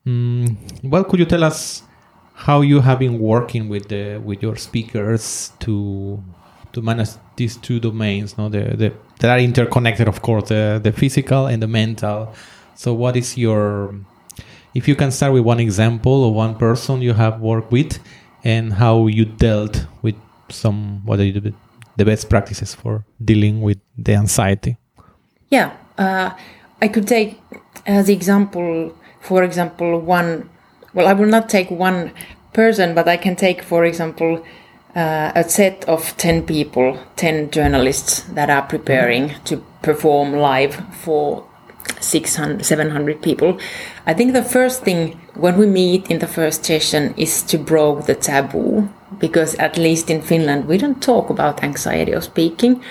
um, 0.06 0.56
well, 0.84 1.04
could 1.04 1.18
you 1.18 1.26
tell 1.26 1.44
us 1.44 1.82
how 2.34 2.62
you 2.62 2.80
have 2.80 2.98
been 2.98 3.18
working 3.18 3.68
with 3.68 3.88
the 3.88 4.18
with 4.18 4.42
your 4.42 4.56
speakers 4.56 5.52
to 5.60 6.22
to 6.72 6.80
manage 6.80 7.10
these 7.40 7.56
two 7.56 7.80
domains? 7.80 8.38
No, 8.38 8.48
the 8.48 8.62
the 8.82 8.88
that 9.20 9.30
are 9.34 9.42
interconnected, 9.50 10.06
of 10.06 10.18
course, 10.22 10.48
the 10.48 10.80
the 10.82 10.92
physical 10.92 11.46
and 11.46 11.60
the 11.64 11.66
mental. 11.80 12.32
So, 12.74 12.94
what 12.94 13.16
is 13.16 13.36
your 13.36 13.94
if 14.74 14.86
you 14.88 14.94
can 14.94 15.10
start 15.10 15.32
with 15.32 15.44
one 15.44 15.60
example 15.60 16.28
of 16.28 16.34
one 16.34 16.54
person 16.54 17.02
you 17.02 17.14
have 17.14 17.40
worked 17.40 17.72
with 17.72 17.98
and 18.44 18.72
how 18.72 19.06
you 19.06 19.24
dealt 19.24 19.86
with 20.02 20.14
some 20.48 21.04
what 21.04 21.18
are 21.20 21.24
you, 21.24 21.54
the 21.96 22.04
best 22.04 22.28
practices 22.28 22.74
for 22.74 23.04
dealing 23.22 23.60
with 23.60 23.78
the 23.98 24.14
anxiety 24.14 24.76
yeah 25.50 25.76
uh, 25.98 26.30
i 26.80 26.88
could 26.88 27.06
take 27.06 27.40
as 27.86 28.08
example 28.08 28.94
for 29.20 29.42
example 29.42 30.00
one 30.00 30.48
well 30.94 31.06
i 31.06 31.12
will 31.12 31.26
not 31.26 31.48
take 31.48 31.70
one 31.70 32.12
person 32.52 32.94
but 32.94 33.06
i 33.08 33.16
can 33.16 33.36
take 33.36 33.62
for 33.62 33.84
example 33.84 34.44
uh, 34.94 35.32
a 35.34 35.44
set 35.48 35.84
of 35.88 36.16
10 36.16 36.46
people 36.46 36.98
10 37.16 37.50
journalists 37.50 38.22
that 38.34 38.50
are 38.50 38.62
preparing 38.62 39.34
to 39.44 39.58
perform 39.82 40.32
live 40.32 40.74
for 40.92 41.46
600 42.00 42.64
700 42.64 43.22
people. 43.22 43.58
I 44.06 44.14
think 44.14 44.32
the 44.32 44.42
first 44.42 44.82
thing 44.82 45.20
when 45.34 45.56
we 45.56 45.66
meet 45.66 46.10
in 46.10 46.18
the 46.18 46.26
first 46.26 46.64
session 46.64 47.14
is 47.16 47.42
to 47.44 47.58
break 47.58 48.06
the 48.06 48.14
taboo 48.14 48.88
because 49.18 49.54
at 49.56 49.76
least 49.76 50.10
in 50.10 50.22
finland 50.22 50.66
we 50.66 50.78
don't 50.78 51.02
talk 51.02 51.30
about 51.30 51.62
anxiety 51.62 52.12
of 52.12 52.24
speaking. 52.24 52.82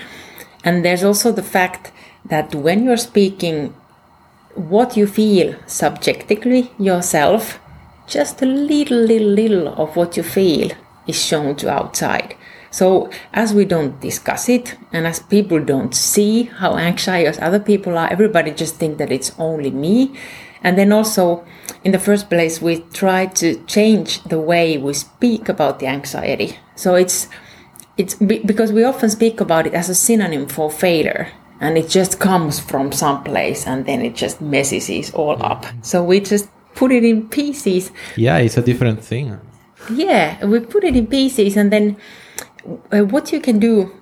And 0.64 0.84
there's 0.84 1.04
also 1.04 1.32
the 1.32 1.42
fact 1.42 1.92
that 2.24 2.54
when 2.54 2.84
you're 2.84 2.96
speaking 2.96 3.74
what 4.54 4.96
you 4.96 5.06
feel 5.06 5.54
subjectively 5.66 6.70
yourself 6.78 7.60
just 8.06 8.42
a 8.42 8.46
little 8.46 8.98
little 8.98 9.28
little 9.28 9.68
of 9.68 9.96
what 9.96 10.16
you 10.16 10.22
feel 10.22 10.70
is 11.06 11.22
shown 11.22 11.56
to 11.56 11.70
outside 11.70 12.36
so, 12.70 13.10
as 13.32 13.52
we 13.52 13.64
don't 13.64 14.00
discuss 14.00 14.48
it, 14.48 14.76
and 14.92 15.06
as 15.06 15.18
people 15.18 15.58
don't 15.58 15.94
see 15.94 16.44
how 16.44 16.76
anxious 16.76 17.38
other 17.40 17.58
people 17.58 17.98
are, 17.98 18.08
everybody 18.10 18.52
just 18.52 18.76
think 18.76 18.98
that 18.98 19.10
it's 19.10 19.32
only 19.38 19.70
me. 19.70 20.14
And 20.62 20.78
then 20.78 20.92
also, 20.92 21.44
in 21.82 21.90
the 21.90 21.98
first 21.98 22.30
place, 22.30 22.62
we 22.62 22.82
try 22.92 23.26
to 23.26 23.60
change 23.64 24.22
the 24.22 24.38
way 24.38 24.78
we 24.78 24.92
speak 24.92 25.48
about 25.48 25.80
the 25.80 25.86
anxiety. 25.86 26.58
So 26.76 26.94
it's 26.94 27.28
it's 27.96 28.14
because 28.14 28.72
we 28.72 28.84
often 28.84 29.10
speak 29.10 29.40
about 29.40 29.66
it 29.66 29.74
as 29.74 29.88
a 29.88 29.94
synonym 29.94 30.46
for 30.46 30.70
failure, 30.70 31.32
and 31.60 31.76
it 31.76 31.88
just 31.88 32.20
comes 32.20 32.60
from 32.60 32.92
some 32.92 33.24
place, 33.24 33.66
and 33.66 33.84
then 33.84 34.00
it 34.00 34.14
just 34.14 34.40
messes 34.40 34.88
it 34.88 35.12
all 35.14 35.42
up. 35.42 35.66
So 35.82 36.04
we 36.04 36.20
just 36.20 36.48
put 36.76 36.92
it 36.92 37.04
in 37.04 37.28
pieces. 37.28 37.90
Yeah, 38.16 38.38
it's 38.38 38.56
a 38.56 38.62
different 38.62 39.02
thing. 39.02 39.40
Yeah, 39.88 40.44
we 40.44 40.60
put 40.60 40.84
it 40.84 40.96
in 40.96 41.06
pieces, 41.06 41.56
and 41.56 41.72
then 41.72 41.96
uh, 42.92 43.00
what 43.00 43.32
you 43.32 43.40
can 43.40 43.58
do 43.58 43.92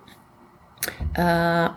uh, 1.16 1.72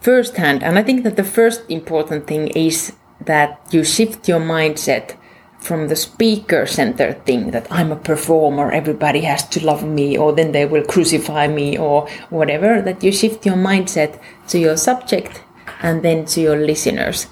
firsthand, 0.00 0.62
and 0.62 0.78
I 0.78 0.82
think 0.82 1.04
that 1.04 1.16
the 1.16 1.24
first 1.24 1.62
important 1.68 2.26
thing 2.26 2.48
is 2.48 2.92
that 3.20 3.60
you 3.70 3.84
shift 3.84 4.28
your 4.28 4.40
mindset 4.40 5.16
from 5.58 5.88
the 5.88 5.96
speaker 5.96 6.66
centered 6.66 7.24
thing 7.24 7.50
that 7.52 7.66
I'm 7.70 7.90
a 7.90 7.96
performer, 7.96 8.70
everybody 8.70 9.22
has 9.22 9.48
to 9.48 9.64
love 9.64 9.84
me, 9.84 10.18
or 10.18 10.32
then 10.32 10.52
they 10.52 10.66
will 10.66 10.84
crucify 10.84 11.46
me, 11.48 11.78
or 11.78 12.08
whatever, 12.30 12.82
that 12.82 13.02
you 13.02 13.12
shift 13.12 13.46
your 13.46 13.56
mindset 13.56 14.20
to 14.48 14.58
your 14.58 14.76
subject 14.76 15.42
and 15.80 16.02
then 16.02 16.24
to 16.26 16.40
your 16.40 16.56
listeners. 16.56 17.28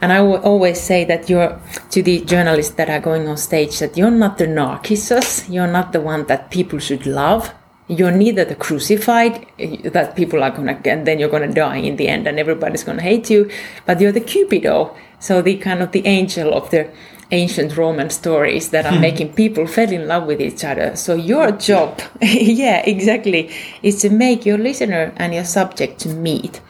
And 0.00 0.12
I 0.12 0.20
will 0.20 0.38
always 0.42 0.80
say 0.80 1.04
that 1.04 1.30
you're 1.30 1.60
to 1.90 2.02
the 2.02 2.20
journalists 2.24 2.74
that 2.74 2.90
are 2.90 3.00
going 3.00 3.28
on 3.28 3.36
stage 3.36 3.78
that 3.78 3.96
you're 3.96 4.10
not 4.10 4.38
the 4.38 4.46
narcissus, 4.46 5.48
you're 5.48 5.66
not 5.66 5.92
the 5.92 6.00
one 6.00 6.26
that 6.26 6.50
people 6.50 6.78
should 6.78 7.06
love, 7.06 7.52
you're 7.88 8.10
neither 8.10 8.44
the 8.44 8.54
crucified 8.54 9.46
eh, 9.58 9.88
that 9.90 10.16
people 10.16 10.42
are 10.42 10.50
gonna 10.50 10.80
and 10.84 11.06
then 11.06 11.18
you're 11.18 11.28
gonna 11.28 11.52
die 11.52 11.76
in 11.76 11.96
the 11.96 12.08
end 12.08 12.26
and 12.26 12.38
everybody's 12.38 12.84
gonna 12.84 13.02
hate 13.02 13.30
you. 13.30 13.50
But 13.86 14.00
you're 14.00 14.12
the 14.12 14.20
cupido. 14.20 14.96
So 15.20 15.42
the 15.42 15.56
kind 15.56 15.82
of 15.82 15.92
the 15.92 16.06
angel 16.06 16.52
of 16.52 16.70
the 16.70 16.90
ancient 17.30 17.76
roman 17.76 18.10
stories 18.10 18.70
that 18.70 18.86
are 18.86 18.94
hmm. 18.94 19.00
making 19.00 19.32
people 19.32 19.66
fall 19.66 19.90
in 19.90 20.06
love 20.06 20.26
with 20.26 20.40
each 20.40 20.64
other. 20.64 20.96
So 20.96 21.14
your 21.14 21.52
job 21.52 22.00
yeah 22.22 22.82
exactly 22.84 23.50
is 23.82 24.00
to 24.02 24.10
make 24.10 24.44
your 24.46 24.58
listener 24.58 25.12
and 25.16 25.34
your 25.34 25.44
subject 25.44 26.00
to 26.00 26.08
meet 26.08 26.60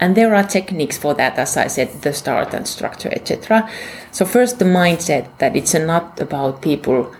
and 0.00 0.16
there 0.16 0.34
are 0.34 0.42
techniques 0.42 0.98
for 0.98 1.14
that 1.14 1.38
as 1.38 1.56
i 1.56 1.66
said 1.66 1.88
the 2.02 2.12
start 2.12 2.52
and 2.52 2.66
structure 2.66 3.10
etc 3.12 3.68
so 4.10 4.24
first 4.24 4.58
the 4.58 4.64
mindset 4.64 5.26
that 5.38 5.54
it's 5.54 5.74
not 5.74 6.20
about 6.20 6.62
people 6.62 7.14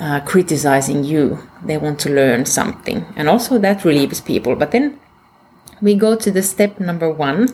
uh, 0.00 0.20
criticizing 0.20 1.04
you. 1.04 1.38
They 1.64 1.76
want 1.76 1.98
to 2.00 2.10
learn 2.10 2.46
something. 2.46 3.04
And 3.16 3.28
also 3.28 3.58
that 3.58 3.84
relieves 3.84 4.20
people. 4.20 4.56
But 4.56 4.70
then 4.70 4.98
we 5.80 5.94
go 5.94 6.16
to 6.16 6.30
the 6.30 6.42
step 6.42 6.80
number 6.80 7.10
one 7.10 7.48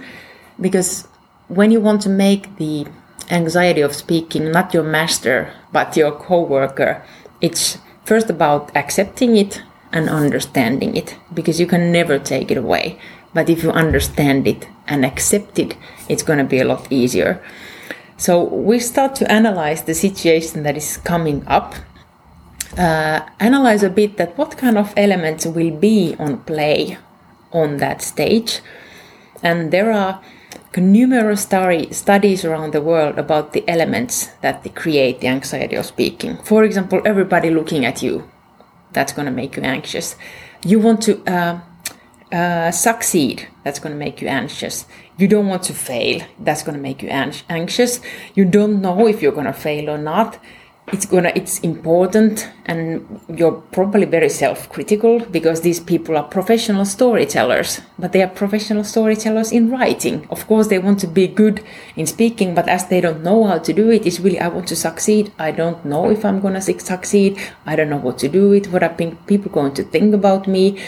because 0.60 1.08
when 1.48 1.70
you 1.70 1.80
want 1.80 2.02
to 2.02 2.08
make 2.08 2.56
the 2.56 2.86
anxiety 3.30 3.80
of 3.80 3.94
speaking, 3.94 4.50
not 4.50 4.74
your 4.74 4.82
master, 4.82 5.52
but 5.72 5.96
your 5.96 6.12
co-worker, 6.12 7.02
it's 7.40 7.78
first 8.04 8.30
about 8.30 8.74
accepting 8.76 9.36
it 9.36 9.62
and 9.92 10.08
understanding 10.08 10.96
it 10.96 11.16
because 11.32 11.60
you 11.60 11.66
can 11.66 11.92
never 11.92 12.18
take 12.18 12.50
it 12.50 12.58
away. 12.58 12.98
But 13.34 13.50
if 13.50 13.62
you 13.62 13.70
understand 13.70 14.46
it 14.46 14.68
and 14.86 15.04
accept 15.04 15.58
it, 15.58 15.76
it's 16.08 16.22
going 16.22 16.38
to 16.38 16.44
be 16.44 16.60
a 16.60 16.64
lot 16.64 16.90
easier. 16.90 17.42
So 18.16 18.44
we 18.44 18.78
start 18.78 19.16
to 19.16 19.30
analyze 19.30 19.82
the 19.82 19.94
situation 19.94 20.62
that 20.62 20.76
is 20.76 20.96
coming 20.98 21.44
up. 21.46 21.74
Uh, 22.78 23.20
analyze 23.40 23.82
a 23.82 23.90
bit 23.90 24.16
that 24.16 24.36
what 24.38 24.56
kind 24.56 24.78
of 24.78 24.94
elements 24.96 25.46
will 25.46 25.70
be 25.76 26.16
on 26.18 26.38
play 26.38 26.98
on 27.52 27.78
that 27.78 28.02
stage. 28.02 28.60
And 29.42 29.70
there 29.70 29.92
are 29.92 30.20
numerous 30.76 31.42
studies 31.42 32.44
around 32.44 32.72
the 32.72 32.82
world 32.82 33.18
about 33.18 33.52
the 33.52 33.68
elements 33.68 34.28
that 34.40 34.74
create 34.74 35.20
the 35.20 35.28
anxiety 35.28 35.76
of 35.76 35.86
speaking. 35.86 36.36
For 36.38 36.64
example, 36.64 37.00
everybody 37.04 37.50
looking 37.50 37.84
at 37.84 38.02
you, 38.02 38.28
that's 38.92 39.12
going 39.12 39.26
to 39.26 39.32
make 39.32 39.56
you 39.56 39.62
anxious. 39.62 40.16
You 40.64 40.80
want 40.80 41.02
to 41.02 41.22
uh, 41.26 41.60
uh, 42.34 42.70
succeed, 42.70 43.48
that's 43.62 43.78
going 43.78 43.92
to 43.92 43.98
make 43.98 44.20
you 44.20 44.28
anxious. 44.28 44.86
You 45.16 45.28
don't 45.28 45.46
want 45.46 45.62
to 45.64 45.72
fail, 45.72 46.26
that's 46.40 46.62
going 46.62 46.76
to 46.76 46.82
make 46.82 47.02
you 47.02 47.08
anxious. 47.08 48.00
You 48.34 48.44
don't 48.44 48.80
know 48.80 49.06
if 49.06 49.22
you're 49.22 49.32
going 49.32 49.46
to 49.46 49.52
fail 49.52 49.88
or 49.88 49.98
not, 49.98 50.40
it's 50.92 51.06
gonna 51.06 51.32
it's 51.34 51.60
important 51.60 52.50
and 52.66 53.20
you're 53.28 53.52
probably 53.72 54.04
very 54.04 54.28
self-critical 54.28 55.20
because 55.30 55.62
these 55.62 55.80
people 55.80 56.16
are 56.16 56.24
professional 56.24 56.84
storytellers 56.84 57.80
but 57.98 58.12
they 58.12 58.22
are 58.22 58.28
professional 58.28 58.84
storytellers 58.84 59.50
in 59.50 59.70
writing. 59.70 60.26
Of 60.28 60.46
course 60.46 60.68
they 60.68 60.78
want 60.78 61.00
to 61.00 61.06
be 61.06 61.26
good 61.26 61.64
in 61.96 62.06
speaking 62.06 62.54
but 62.54 62.68
as 62.68 62.88
they 62.88 63.00
don't 63.00 63.22
know 63.22 63.44
how 63.44 63.58
to 63.58 63.72
do 63.72 63.90
it 63.90 64.06
it's 64.06 64.20
really 64.20 64.38
i 64.38 64.48
want 64.48 64.68
to 64.68 64.76
succeed. 64.76 65.32
I 65.38 65.52
don't 65.52 65.84
know 65.86 66.10
if 66.10 66.24
i'm 66.24 66.40
gonna 66.40 66.60
succeed. 66.60 67.40
I 67.64 67.76
don't 67.76 67.88
know 67.88 67.96
what 68.06 68.18
to 68.18 68.28
do 68.28 68.50
with 68.50 68.70
what 68.70 68.82
are 68.82 68.94
people 69.26 69.50
going 69.50 69.72
to 69.74 69.84
think 69.84 70.14
about 70.14 70.46
me. 70.46 70.78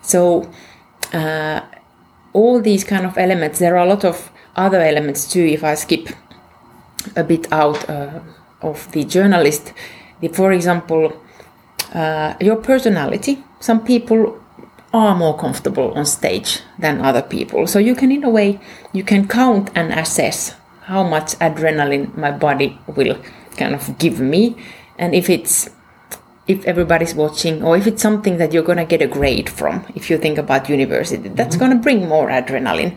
So 0.00 0.50
uh, 1.14 1.60
all 2.32 2.60
these 2.60 2.84
kind 2.84 3.06
of 3.06 3.16
elements 3.16 3.58
there 3.58 3.76
are 3.76 3.86
a 3.86 3.88
lot 3.88 4.04
of 4.04 4.30
other 4.56 4.80
elements 4.80 5.30
too 5.30 5.44
if 5.44 5.62
i 5.64 5.74
skip 5.74 6.08
a 7.14 7.22
bit 7.22 7.50
out 7.52 7.88
uh, 7.88 8.20
of 8.62 8.90
the 8.92 9.04
journalist. 9.04 9.72
The, 10.20 10.28
for 10.28 10.52
example, 10.52 11.12
uh, 11.92 12.34
your 12.40 12.56
personality. 12.56 13.44
Some 13.60 13.84
people 13.84 14.40
are 14.92 15.14
more 15.14 15.36
comfortable 15.36 15.92
on 15.92 16.06
stage 16.06 16.60
than 16.78 17.00
other 17.00 17.22
people. 17.22 17.66
So 17.66 17.78
you 17.78 17.94
can, 17.94 18.10
in 18.10 18.24
a 18.24 18.30
way, 18.30 18.60
you 18.92 19.04
can 19.04 19.28
count 19.28 19.70
and 19.74 19.92
assess 19.92 20.54
how 20.82 21.02
much 21.02 21.32
adrenaline 21.38 22.16
my 22.16 22.30
body 22.30 22.78
will 22.86 23.18
kind 23.56 23.74
of 23.74 23.98
give 23.98 24.20
me, 24.20 24.56
and 24.98 25.14
if 25.14 25.28
it's 25.28 25.68
if 26.46 26.64
everybody's 26.64 27.14
watching 27.14 27.62
or 27.62 27.76
if 27.76 27.86
it's 27.86 28.02
something 28.02 28.36
that 28.38 28.52
you're 28.52 28.62
going 28.62 28.78
to 28.78 28.84
get 28.84 29.02
a 29.02 29.06
grade 29.06 29.48
from 29.48 29.84
if 29.94 30.08
you 30.08 30.16
think 30.18 30.38
about 30.38 30.68
university 30.68 31.28
that's 31.30 31.56
mm-hmm. 31.56 31.66
going 31.66 31.76
to 31.76 31.82
bring 31.82 32.08
more 32.08 32.28
adrenaline 32.28 32.96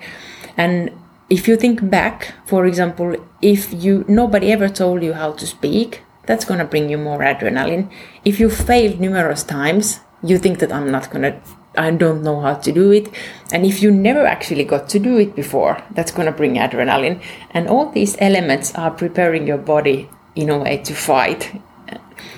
and 0.57 0.91
if 1.29 1.47
you 1.47 1.55
think 1.55 1.89
back, 1.89 2.33
for 2.45 2.65
example, 2.65 3.15
if 3.41 3.71
you 3.71 4.03
nobody 4.07 4.51
ever 4.51 4.67
told 4.67 5.03
you 5.03 5.13
how 5.13 5.31
to 5.33 5.45
speak, 5.45 6.01
that's 6.25 6.45
gonna 6.45 6.65
bring 6.65 6.89
you 6.89 6.97
more 6.97 7.19
adrenaline. 7.19 7.89
If 8.25 8.39
you 8.39 8.49
failed 8.49 8.99
numerous 8.99 9.43
times, 9.43 9.99
you 10.23 10.37
think 10.37 10.59
that 10.59 10.71
I'm 10.71 10.91
not 10.91 11.11
gonna 11.11 11.39
I 11.77 11.91
don't 11.91 12.23
know 12.23 12.41
how 12.41 12.55
to 12.55 12.71
do 12.71 12.91
it. 12.91 13.09
And 13.51 13.65
if 13.65 13.81
you 13.81 13.91
never 13.91 14.25
actually 14.25 14.63
got 14.63 14.89
to 14.89 14.99
do 14.99 15.17
it 15.17 15.35
before, 15.35 15.81
that's 15.91 16.11
gonna 16.11 16.31
bring 16.31 16.55
adrenaline. 16.55 17.21
And 17.51 17.67
all 17.67 17.91
these 17.91 18.17
elements 18.19 18.73
are 18.75 18.91
preparing 18.91 19.47
your 19.47 19.59
body 19.59 20.09
in 20.35 20.49
a 20.49 20.57
way 20.57 20.77
to 20.77 20.93
fight. 20.93 21.61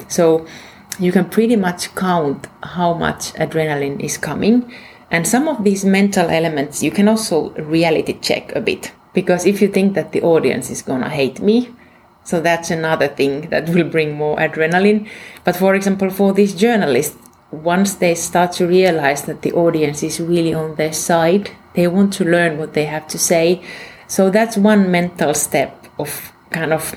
So 0.09 0.45
you 0.99 1.11
can 1.11 1.25
pretty 1.25 1.55
much 1.55 1.93
count 1.95 2.47
how 2.63 2.93
much 2.93 3.33
adrenaline 3.33 3.99
is 3.99 4.17
coming 4.17 4.71
and 5.09 5.27
some 5.27 5.47
of 5.47 5.63
these 5.63 5.83
mental 5.83 6.29
elements 6.29 6.81
you 6.81 6.91
can 6.91 7.07
also 7.07 7.49
reality 7.51 8.13
check 8.19 8.55
a 8.55 8.61
bit. 8.61 8.91
Because 9.13 9.45
if 9.45 9.61
you 9.61 9.67
think 9.67 9.93
that 9.93 10.13
the 10.13 10.21
audience 10.21 10.69
is 10.69 10.81
gonna 10.81 11.09
hate 11.09 11.41
me, 11.41 11.69
so 12.23 12.39
that's 12.39 12.71
another 12.71 13.07
thing 13.07 13.49
that 13.49 13.67
will 13.69 13.89
bring 13.89 14.15
more 14.15 14.37
adrenaline. 14.37 15.09
But 15.43 15.57
for 15.57 15.75
example, 15.75 16.09
for 16.09 16.33
these 16.33 16.55
journalists, 16.55 17.17
once 17.51 17.95
they 17.95 18.15
start 18.15 18.53
to 18.53 18.67
realize 18.67 19.23
that 19.23 19.41
the 19.41 19.51
audience 19.51 20.03
is 20.03 20.21
really 20.21 20.53
on 20.53 20.75
their 20.75 20.93
side, 20.93 21.51
they 21.73 21.87
want 21.87 22.13
to 22.13 22.23
learn 22.23 22.57
what 22.57 22.73
they 22.73 22.85
have 22.85 23.07
to 23.09 23.19
say. 23.19 23.61
So 24.07 24.29
that's 24.29 24.55
one 24.55 24.91
mental 24.91 25.33
step 25.33 25.87
of 25.99 26.31
kind 26.51 26.71
of, 26.71 26.95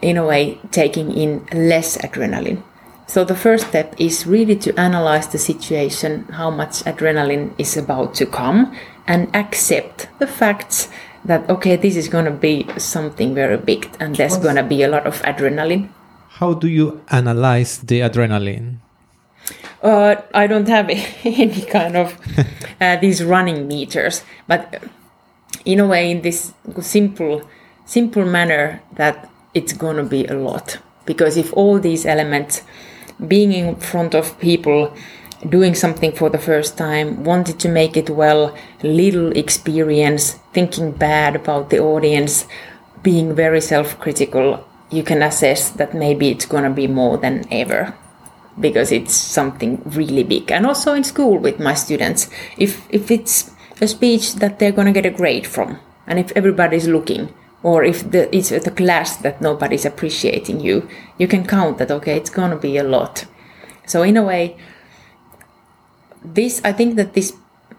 in 0.00 0.16
a 0.16 0.24
way, 0.24 0.58
taking 0.70 1.12
in 1.12 1.46
less 1.52 1.98
adrenaline. 1.98 2.62
So 3.10 3.24
the 3.24 3.34
first 3.34 3.66
step 3.66 3.96
is 3.98 4.24
really 4.24 4.54
to 4.62 4.70
analyze 4.78 5.26
the 5.26 5.38
situation, 5.38 6.30
how 6.30 6.48
much 6.48 6.84
adrenaline 6.86 7.58
is 7.58 7.76
about 7.76 8.14
to 8.22 8.24
come, 8.24 8.72
and 9.04 9.26
accept 9.34 10.06
the 10.20 10.28
facts 10.28 10.88
that 11.24 11.50
okay, 11.50 11.74
this 11.74 11.96
is 11.96 12.06
going 12.06 12.26
to 12.26 12.30
be 12.30 12.70
something 12.78 13.34
very 13.34 13.56
big, 13.56 13.90
and 13.98 14.14
there's 14.14 14.38
going 14.38 14.54
to 14.54 14.62
be 14.62 14.84
a 14.84 14.88
lot 14.88 15.08
of 15.08 15.20
adrenaline. 15.22 15.88
How 16.38 16.54
do 16.54 16.68
you 16.68 17.02
analyze 17.10 17.78
the 17.78 17.98
adrenaline? 17.98 18.78
Uh, 19.82 20.22
I 20.32 20.46
don't 20.46 20.68
have 20.68 20.88
any 21.24 21.62
kind 21.62 21.96
of 21.96 22.14
uh, 22.80 22.94
these 22.98 23.24
running 23.24 23.66
meters, 23.66 24.22
but 24.46 24.84
in 25.64 25.80
a 25.80 25.86
way, 25.88 26.12
in 26.12 26.22
this 26.22 26.54
simple, 26.80 27.42
simple 27.84 28.24
manner, 28.24 28.82
that 28.94 29.28
it's 29.52 29.72
going 29.72 29.96
to 29.96 30.04
be 30.04 30.26
a 30.26 30.34
lot 30.34 30.78
because 31.06 31.36
if 31.36 31.52
all 31.54 31.80
these 31.80 32.06
elements 32.06 32.62
being 33.26 33.52
in 33.52 33.76
front 33.76 34.14
of 34.14 34.38
people 34.40 34.94
doing 35.48 35.74
something 35.74 36.12
for 36.12 36.28
the 36.28 36.38
first 36.38 36.76
time, 36.76 37.24
wanted 37.24 37.58
to 37.60 37.68
make 37.68 37.96
it 37.96 38.10
well, 38.10 38.56
little 38.82 39.32
experience, 39.32 40.34
thinking 40.52 40.92
bad 40.92 41.36
about 41.36 41.70
the 41.70 41.78
audience, 41.78 42.46
being 43.02 43.34
very 43.34 43.60
self 43.60 43.98
critical, 43.98 44.64
you 44.90 45.02
can 45.02 45.22
assess 45.22 45.70
that 45.70 45.94
maybe 45.94 46.28
it's 46.28 46.44
going 46.44 46.64
to 46.64 46.70
be 46.70 46.86
more 46.86 47.16
than 47.16 47.44
ever 47.50 47.94
because 48.58 48.92
it's 48.92 49.14
something 49.14 49.80
really 49.86 50.24
big. 50.24 50.50
And 50.52 50.66
also 50.66 50.92
in 50.92 51.04
school 51.04 51.38
with 51.38 51.60
my 51.60 51.74
students, 51.74 52.28
if, 52.58 52.86
if 52.90 53.10
it's 53.10 53.52
a 53.80 53.88
speech 53.88 54.34
that 54.34 54.58
they're 54.58 54.72
going 54.72 54.92
to 54.92 55.00
get 55.00 55.06
a 55.06 55.16
grade 55.16 55.46
from, 55.46 55.78
and 56.06 56.18
if 56.18 56.32
everybody's 56.32 56.88
looking, 56.88 57.32
or 57.62 57.84
if 57.84 58.10
the, 58.10 58.34
it's 58.34 58.50
the 58.50 58.70
class 58.70 59.16
that 59.18 59.40
nobody's 59.40 59.84
appreciating 59.84 60.60
you, 60.60 60.88
you 61.18 61.28
can 61.28 61.46
count 61.46 61.78
that, 61.78 61.90
okay, 61.90 62.16
it's 62.16 62.30
going 62.30 62.50
to 62.50 62.56
be 62.56 62.76
a 62.78 62.84
lot. 62.84 63.26
So, 63.86 64.02
in 64.02 64.16
a 64.16 64.22
way, 64.22 64.56
this, 66.24 66.60
I 66.64 66.72
think 66.72 66.96
that 66.96 67.14
this 67.14 67.34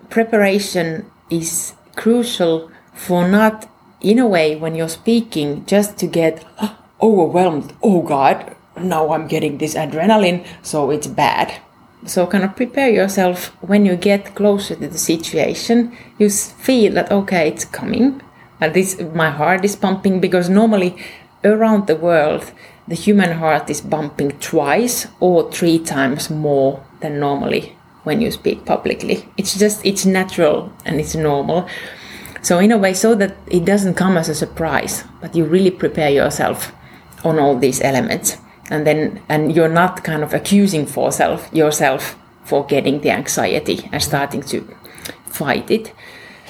preparation 0.10 1.10
is 1.30 1.74
crucial 1.96 2.72
for 2.94 3.28
not, 3.28 3.70
in 4.02 4.20
a 4.20 4.28
way, 4.28 4.56
when 4.56 4.76
you're 4.76 4.89
speaking, 4.89 5.65
just 5.65 5.98
to 6.00 6.08
get 6.08 6.46
ah, 6.60 6.78
overwhelmed. 7.02 7.74
Oh 7.82 8.02
God, 8.02 8.56
now 8.78 9.13
I'm 9.13 9.28
getting 9.28 9.58
this 9.58 9.76
adrenaline, 9.76 10.46
so 10.62 10.91
it's 10.91 11.08
bad. 11.08 11.60
So, 12.06 12.28
kind 12.28 12.44
of 12.44 12.56
prepare 12.56 12.89
yourself 12.89 13.48
when 13.62 13.86
you 13.86 13.96
get 13.96 14.36
closer 14.36 14.76
to 14.76 14.88
the 14.88 14.98
situation, 14.98 15.96
you 16.17 16.30
feel 16.30 16.94
that, 16.94 17.12
okay, 17.12 17.48
it's 17.48 17.65
coming 17.65 18.22
and 18.62 18.74
this 18.74 19.02
my 19.13 19.30
heart 19.30 19.65
is 19.65 19.76
pumping 19.76 20.21
because 20.21 20.50
normally 20.50 20.95
around 21.43 21.88
the 21.88 21.95
world 21.95 22.52
the 22.88 22.95
human 22.95 23.32
heart 23.34 23.69
is 23.69 23.82
bumping 23.82 24.32
twice 24.39 25.08
or 25.19 25.52
three 25.52 25.80
times 25.80 26.30
more 26.30 26.84
than 27.00 27.19
normally 27.19 27.76
when 28.04 28.19
you 28.19 28.32
speak 28.32 28.65
publicly. 28.65 29.28
It's 29.38 29.58
just 29.58 29.86
it's 29.86 30.06
natural 30.06 30.74
and 30.86 31.00
it's 31.00 31.15
normal. 31.15 31.67
So 32.41 32.60
in 32.60 32.71
a 32.71 32.78
way 32.78 32.93
so 32.93 33.13
that 33.15 33.38
it 33.47 33.65
doesn't 33.65 33.93
come 33.95 34.17
as 34.17 34.30
a 34.30 34.36
surprise 34.36 35.04
but 35.21 35.36
you 35.36 35.45
really 35.45 35.71
prepare 35.71 36.10
yourself 36.10 36.71
on 37.24 37.39
all 37.39 37.58
these 37.58 37.82
elements. 37.82 38.38
And 38.69 38.86
then 38.88 39.21
and 39.30 39.56
you're 39.56 39.69
not 39.69 40.04
kind 40.04 40.24
of 40.24 40.34
accusing 40.34 40.86
for 40.86 41.12
self 41.12 41.50
yourself 41.54 42.17
for 42.43 42.65
getting 42.65 43.02
the 43.02 43.12
anxiety 43.12 43.89
and 43.91 44.02
starting 44.02 44.41
to 44.41 44.67
fight 45.28 45.69
it 45.69 45.93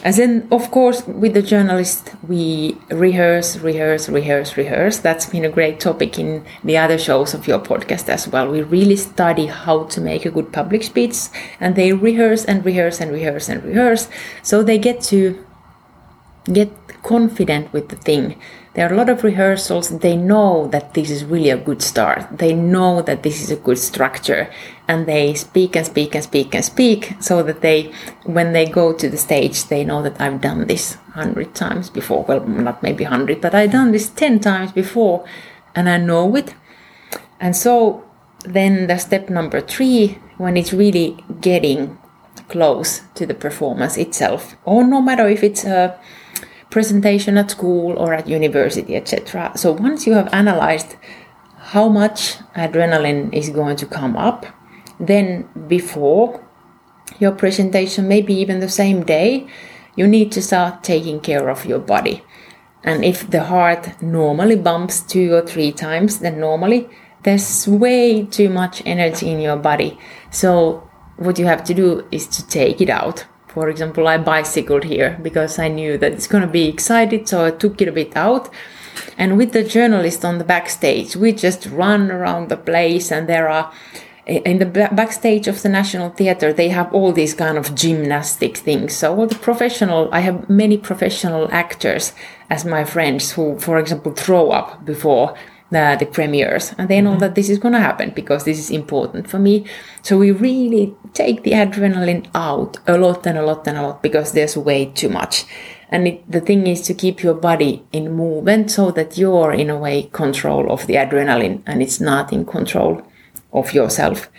and 0.03 0.15
then, 0.15 0.47
of 0.51 0.71
course, 0.71 1.05
with 1.05 1.33
the 1.33 1.41
journalist, 1.41 2.15
we 2.27 2.77
rehearse, 2.89 3.57
rehearse, 3.57 4.09
rehearse, 4.09 4.57
rehearse. 4.57 4.99
That's 4.99 5.27
been 5.27 5.45
a 5.45 5.49
great 5.49 5.79
topic 5.79 6.17
in 6.17 6.43
the 6.63 6.77
other 6.77 6.97
shows 6.97 7.33
of 7.33 7.47
your 7.47 7.59
podcast 7.59 8.09
as 8.09 8.27
well. 8.27 8.49
We 8.49 8.63
really 8.63 8.95
study 8.95 9.45
how 9.45 9.83
to 9.85 10.01
make 10.01 10.25
a 10.25 10.31
good 10.31 10.51
public 10.51 10.83
speech, 10.83 11.15
and 11.59 11.75
they 11.75 11.93
rehearse 11.93 12.45
and 12.45 12.65
rehearse 12.65 12.99
and 12.99 13.11
rehearse 13.11 13.47
and 13.49 13.63
rehearse. 13.63 14.09
So 14.41 14.63
they 14.63 14.79
get 14.79 15.01
to 15.03 15.45
get 16.51 16.71
confident 17.03 17.71
with 17.71 17.89
the 17.89 17.95
thing. 17.95 18.39
There 18.73 18.89
are 18.89 18.93
a 18.93 18.97
lot 18.97 19.09
of 19.09 19.25
rehearsals. 19.25 19.89
They 19.89 20.15
know 20.15 20.67
that 20.67 20.93
this 20.93 21.09
is 21.09 21.25
really 21.25 21.49
a 21.49 21.57
good 21.57 21.81
start. 21.81 22.37
They 22.37 22.53
know 22.53 23.01
that 23.01 23.21
this 23.21 23.41
is 23.41 23.51
a 23.51 23.57
good 23.57 23.77
structure. 23.77 24.49
And 24.87 25.05
they 25.05 25.33
speak 25.33 25.75
and 25.75 25.85
speak 25.85 26.15
and 26.15 26.23
speak 26.23 26.55
and 26.55 26.63
speak 26.63 27.15
so 27.19 27.43
that 27.43 27.59
they, 27.59 27.91
when 28.23 28.53
they 28.53 28.65
go 28.65 28.93
to 28.93 29.09
the 29.09 29.17
stage, 29.17 29.65
they 29.65 29.83
know 29.83 30.01
that 30.03 30.21
I've 30.21 30.39
done 30.39 30.67
this 30.67 30.93
hundred 31.13 31.53
times 31.53 31.89
before. 31.89 32.23
Well, 32.23 32.45
not 32.45 32.81
maybe 32.81 33.03
hundred, 33.03 33.41
but 33.41 33.53
I've 33.53 33.73
done 33.73 33.91
this 33.91 34.09
ten 34.09 34.39
times 34.39 34.71
before 34.71 35.25
and 35.75 35.89
I 35.89 35.97
know 35.97 36.33
it. 36.37 36.55
And 37.41 37.55
so 37.55 38.05
then 38.45 38.87
the 38.87 38.97
step 38.97 39.29
number 39.29 39.59
three, 39.59 40.17
when 40.37 40.55
it's 40.55 40.71
really 40.71 41.17
getting 41.41 41.97
close 42.47 43.01
to 43.15 43.25
the 43.25 43.33
performance 43.33 43.97
itself, 43.97 44.55
or 44.63 44.85
no 44.85 45.01
matter 45.01 45.27
if 45.27 45.43
it's 45.43 45.65
a 45.65 45.99
presentation 46.71 47.37
at 47.37 47.51
school 47.51 47.97
or 47.97 48.13
at 48.13 48.27
university, 48.27 48.95
etc. 48.95 49.51
So 49.55 49.73
once 49.73 50.07
you 50.07 50.13
have 50.13 50.33
analyzed 50.33 50.95
how 51.57 51.87
much 51.89 52.37
adrenaline 52.55 53.33
is 53.33 53.49
going 53.49 53.75
to 53.77 53.85
come 53.85 54.17
up, 54.17 54.45
then 54.99 55.47
before 55.67 56.43
your 57.19 57.31
presentation, 57.31 58.07
maybe 58.07 58.33
even 58.33 58.59
the 58.59 58.69
same 58.69 59.03
day, 59.03 59.47
you 59.95 60.07
need 60.07 60.31
to 60.31 60.41
start 60.41 60.83
taking 60.83 61.19
care 61.19 61.49
of 61.49 61.65
your 61.65 61.79
body. 61.79 62.23
And 62.83 63.05
if 63.05 63.29
the 63.29 63.43
heart 63.43 64.01
normally 64.01 64.55
bumps 64.55 65.01
two 65.01 65.33
or 65.33 65.45
three 65.45 65.71
times, 65.71 66.19
then 66.19 66.39
normally 66.39 66.89
there's 67.23 67.67
way 67.67 68.25
too 68.25 68.49
much 68.49 68.81
energy 68.85 69.29
in 69.29 69.39
your 69.39 69.57
body. 69.57 69.99
So 70.31 70.89
what 71.17 71.37
you 71.37 71.45
have 71.45 71.63
to 71.65 71.73
do 71.73 72.07
is 72.11 72.27
to 72.27 72.47
take 72.47 72.81
it 72.81 72.89
out. 72.89 73.25
For 73.53 73.67
example, 73.69 74.07
I 74.07 74.17
bicycled 74.17 74.85
here 74.85 75.19
because 75.21 75.59
I 75.59 75.67
knew 75.67 75.97
that 75.97 76.13
it's 76.13 76.27
going 76.27 76.41
to 76.41 76.49
be 76.49 76.69
excited, 76.69 77.27
so 77.27 77.45
I 77.45 77.51
took 77.51 77.81
it 77.81 77.89
a 77.89 77.91
bit 77.91 78.15
out. 78.15 78.49
And 79.17 79.37
with 79.37 79.51
the 79.51 79.63
journalist 79.63 80.23
on 80.23 80.37
the 80.37 80.43
backstage, 80.43 81.15
we 81.15 81.33
just 81.33 81.65
run 81.65 82.11
around 82.11 82.47
the 82.47 82.57
place, 82.57 83.11
and 83.11 83.27
there 83.27 83.49
are 83.49 83.71
in 84.25 84.59
the 84.59 84.65
backstage 84.65 85.47
of 85.47 85.61
the 85.61 85.69
National 85.69 86.09
Theatre, 86.09 86.53
they 86.53 86.69
have 86.69 86.93
all 86.93 87.11
these 87.11 87.33
kind 87.33 87.57
of 87.57 87.75
gymnastic 87.75 88.55
things. 88.55 88.95
So 88.95 89.15
all 89.15 89.27
the 89.27 89.35
professional, 89.35 90.09
I 90.11 90.19
have 90.19 90.49
many 90.49 90.77
professional 90.77 91.49
actors 91.51 92.13
as 92.49 92.63
my 92.63 92.85
friends 92.85 93.31
who, 93.31 93.59
for 93.59 93.79
example, 93.79 94.13
throw 94.13 94.51
up 94.51 94.85
before 94.85 95.35
the, 95.71 95.97
the 95.99 96.05
premieres. 96.05 96.73
And 96.77 96.89
they 96.89 97.01
know 97.01 97.11
mm-hmm. 97.11 97.19
that 97.19 97.35
this 97.35 97.49
is 97.49 97.57
going 97.57 97.73
to 97.73 97.79
happen 97.79 98.11
because 98.11 98.43
this 98.43 98.59
is 98.59 98.69
important 98.69 99.29
for 99.29 99.39
me. 99.39 99.65
So 100.03 100.17
we 100.17 100.31
really 100.31 100.93
take 101.13 101.43
the 101.43 101.51
adrenaline 101.51 102.27
out 102.35 102.77
a 102.87 102.97
lot 102.97 103.25
and 103.25 103.37
a 103.37 103.43
lot 103.43 103.67
and 103.67 103.77
a 103.77 103.81
lot 103.81 104.03
because 104.03 104.33
there's 104.33 104.55
way 104.55 104.85
too 104.85 105.09
much. 105.09 105.45
And 105.89 106.07
it, 106.07 106.31
the 106.31 106.41
thing 106.41 106.67
is 106.67 106.81
to 106.83 106.93
keep 106.93 107.23
your 107.23 107.33
body 107.33 107.83
in 107.91 108.13
movement 108.13 108.71
so 108.71 108.91
that 108.91 109.17
you're 109.17 109.51
in 109.51 109.69
a 109.69 109.77
way 109.77 110.03
control 110.13 110.71
of 110.71 110.87
the 110.87 110.95
adrenaline 110.95 111.63
and 111.65 111.81
it's 111.81 111.99
not 111.99 112.31
in 112.31 112.45
control 112.45 113.01
of 113.51 113.73
yourself. 113.73 114.29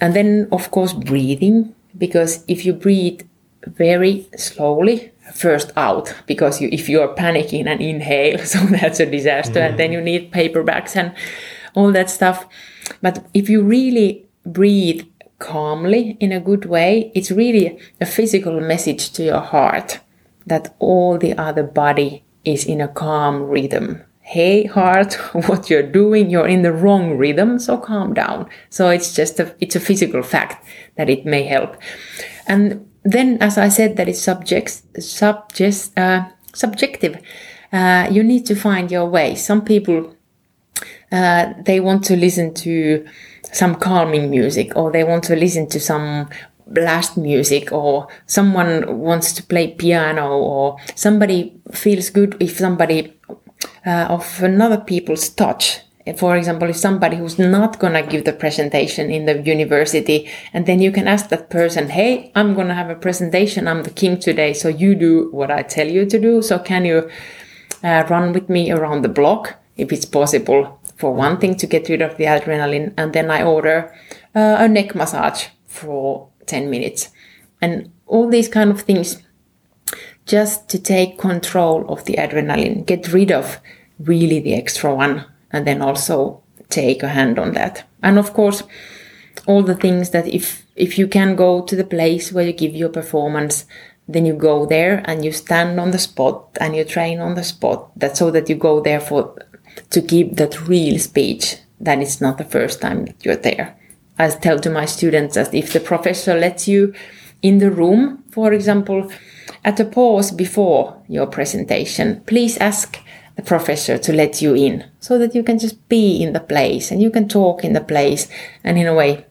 And 0.00 0.14
then 0.14 0.48
of 0.52 0.70
course 0.70 0.92
breathing 0.92 1.74
because 1.96 2.44
if 2.46 2.64
you 2.64 2.72
breathe 2.72 3.22
very 3.66 4.28
slowly 4.36 5.12
first 5.32 5.72
out 5.76 6.14
because 6.26 6.60
you, 6.60 6.68
if 6.72 6.88
you're 6.88 7.14
panicking 7.14 7.66
and 7.66 7.80
inhale, 7.80 8.38
so 8.44 8.58
that's 8.66 9.00
a 9.00 9.06
disaster, 9.06 9.60
mm. 9.60 9.70
and 9.70 9.78
then 9.78 9.92
you 9.92 10.00
need 10.00 10.32
paper 10.32 10.62
bags 10.62 10.96
and 10.96 11.14
all 11.74 11.92
that 11.92 12.10
stuff. 12.10 12.46
But 13.00 13.24
if 13.34 13.48
you 13.48 13.62
really 13.62 14.26
breathe 14.44 15.06
calmly 15.38 16.16
in 16.20 16.32
a 16.32 16.40
good 16.40 16.66
way, 16.66 17.10
it's 17.14 17.30
really 17.30 17.78
a 18.00 18.06
physical 18.06 18.60
message 18.60 19.12
to 19.12 19.24
your 19.24 19.40
heart 19.40 20.00
that 20.46 20.74
all 20.78 21.18
the 21.18 21.34
other 21.34 21.62
body 21.62 22.24
is 22.44 22.64
in 22.64 22.80
a 22.80 22.88
calm 22.88 23.42
rhythm. 23.44 24.02
Hey 24.20 24.64
heart, 24.64 25.14
what 25.48 25.68
you're 25.68 25.82
doing, 25.82 26.30
you're 26.30 26.46
in 26.46 26.62
the 26.62 26.72
wrong 26.72 27.16
rhythm, 27.16 27.58
so 27.58 27.78
calm 27.78 28.14
down. 28.14 28.48
So 28.70 28.88
it's 28.88 29.14
just 29.14 29.40
a, 29.40 29.54
it's 29.60 29.76
a 29.76 29.80
physical 29.80 30.22
fact 30.22 30.64
that 30.96 31.10
it 31.10 31.26
may 31.26 31.44
help. 31.44 31.76
And 32.46 32.88
then, 33.04 33.38
as 33.40 33.58
I 33.58 33.68
said, 33.68 33.96
that 33.96 34.08
is 34.08 34.20
subjects, 34.22 34.82
subject, 34.98 35.90
uh, 35.96 36.28
subjective. 36.52 37.18
Uh, 37.72 38.08
you 38.10 38.22
need 38.22 38.46
to 38.46 38.54
find 38.54 38.90
your 38.90 39.06
way. 39.06 39.34
Some 39.34 39.64
people 39.64 40.14
uh, 41.12 41.52
they 41.64 41.78
want 41.78 42.02
to 42.04 42.16
listen 42.16 42.54
to 42.54 43.06
some 43.42 43.74
calming 43.74 44.30
music, 44.30 44.74
or 44.74 44.90
they 44.90 45.04
want 45.04 45.24
to 45.24 45.36
listen 45.36 45.68
to 45.68 45.78
some 45.78 46.28
blast 46.66 47.16
music, 47.18 47.70
or 47.70 48.08
someone 48.26 48.98
wants 48.98 49.32
to 49.34 49.42
play 49.42 49.68
piano, 49.68 50.38
or 50.38 50.76
somebody 50.94 51.60
feels 51.72 52.08
good 52.08 52.36
if 52.40 52.56
somebody 52.56 53.12
uh, 53.86 54.06
of 54.08 54.42
another 54.42 54.78
people's 54.78 55.28
touch 55.28 55.80
for 56.16 56.36
example, 56.36 56.68
if 56.68 56.76
somebody 56.76 57.16
who's 57.16 57.38
not 57.38 57.78
going 57.78 57.92
to 57.92 58.02
give 58.02 58.24
the 58.24 58.32
presentation 58.32 59.10
in 59.10 59.26
the 59.26 59.40
university, 59.40 60.28
and 60.52 60.66
then 60.66 60.80
you 60.80 60.90
can 60.90 61.06
ask 61.06 61.28
that 61.28 61.48
person, 61.48 61.90
Hey, 61.90 62.32
I'm 62.34 62.54
going 62.54 62.68
to 62.68 62.74
have 62.74 62.90
a 62.90 62.96
presentation. 62.96 63.68
I'm 63.68 63.84
the 63.84 63.90
king 63.90 64.18
today. 64.18 64.52
So 64.52 64.68
you 64.68 64.94
do 64.94 65.28
what 65.30 65.50
I 65.50 65.62
tell 65.62 65.86
you 65.86 66.04
to 66.06 66.18
do. 66.18 66.42
So 66.42 66.58
can 66.58 66.84
you 66.84 67.08
uh, 67.84 68.04
run 68.10 68.32
with 68.32 68.48
me 68.48 68.72
around 68.72 69.02
the 69.02 69.08
block 69.08 69.54
if 69.76 69.92
it's 69.92 70.04
possible 70.04 70.80
for 70.96 71.14
one 71.14 71.38
thing 71.38 71.54
to 71.56 71.66
get 71.66 71.88
rid 71.88 72.02
of 72.02 72.16
the 72.16 72.24
adrenaline? 72.24 72.94
And 72.96 73.12
then 73.12 73.30
I 73.30 73.44
order 73.44 73.94
uh, 74.34 74.56
a 74.58 74.68
neck 74.68 74.96
massage 74.96 75.46
for 75.66 76.28
10 76.46 76.68
minutes 76.68 77.10
and 77.60 77.92
all 78.06 78.28
these 78.28 78.48
kind 78.48 78.70
of 78.70 78.82
things 78.82 79.22
just 80.26 80.68
to 80.68 80.78
take 80.78 81.18
control 81.18 81.84
of 81.88 82.04
the 82.04 82.14
adrenaline, 82.14 82.86
get 82.86 83.12
rid 83.12 83.30
of 83.30 83.60
really 83.98 84.40
the 84.40 84.54
extra 84.54 84.94
one 84.94 85.24
and 85.52 85.66
then 85.66 85.82
also 85.82 86.42
take 86.68 87.02
a 87.02 87.08
hand 87.08 87.38
on 87.38 87.52
that. 87.52 87.84
And 88.02 88.18
of 88.18 88.32
course, 88.32 88.62
all 89.46 89.62
the 89.62 89.74
things 89.74 90.10
that 90.10 90.26
if 90.26 90.66
if 90.76 90.98
you 90.98 91.06
can 91.06 91.36
go 91.36 91.62
to 91.62 91.76
the 91.76 91.84
place 91.84 92.32
where 92.32 92.46
you 92.46 92.52
give 92.52 92.74
your 92.74 92.88
performance, 92.88 93.66
then 94.08 94.24
you 94.26 94.34
go 94.34 94.66
there 94.66 95.02
and 95.04 95.24
you 95.24 95.32
stand 95.32 95.78
on 95.78 95.90
the 95.90 95.98
spot 95.98 96.48
and 96.60 96.74
you 96.74 96.84
train 96.84 97.20
on 97.20 97.34
the 97.34 97.44
spot. 97.44 97.90
That 97.98 98.16
so 98.16 98.30
that 98.30 98.48
you 98.48 98.56
go 98.56 98.80
there 98.80 99.00
for 99.00 99.34
to 99.90 100.00
give 100.00 100.36
that 100.36 100.66
real 100.68 100.98
speech. 100.98 101.56
That 101.80 101.98
it's 101.98 102.20
not 102.20 102.38
the 102.38 102.44
first 102.44 102.80
time 102.80 103.04
that 103.06 103.24
you're 103.24 103.36
there. 103.36 103.76
I 104.18 104.30
tell 104.30 104.60
to 104.60 104.70
my 104.70 104.86
students 104.86 105.34
that 105.34 105.54
if 105.54 105.72
the 105.72 105.80
professor 105.80 106.38
lets 106.38 106.68
you 106.68 106.94
in 107.42 107.58
the 107.58 107.70
room, 107.70 108.22
for 108.30 108.52
example, 108.52 109.10
at 109.64 109.80
a 109.80 109.84
pause 109.84 110.30
before 110.30 111.02
your 111.08 111.26
presentation, 111.26 112.22
please 112.26 112.56
ask 112.58 112.98
the 113.36 113.42
professor 113.42 113.98
to 113.98 114.12
let 114.12 114.42
you 114.42 114.54
in 114.54 114.84
so 115.00 115.18
that 115.18 115.34
you 115.34 115.42
can 115.42 115.58
just 115.58 115.88
be 115.88 116.22
in 116.22 116.32
the 116.32 116.40
place 116.40 116.90
and 116.90 117.02
you 117.02 117.10
can 117.10 117.28
talk 117.28 117.64
in 117.64 117.72
the 117.72 117.80
place 117.80 118.28
and 118.62 118.78
in 118.78 118.86
a 118.86 118.94
way 118.94 119.26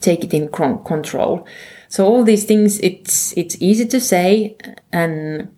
take 0.00 0.24
it 0.24 0.34
in 0.34 0.48
control. 0.48 1.46
So 1.88 2.06
all 2.06 2.24
these 2.24 2.44
things 2.44 2.78
it's 2.80 3.36
it's 3.36 3.56
easy 3.60 3.86
to 3.86 4.00
say 4.00 4.56
and 4.92 5.48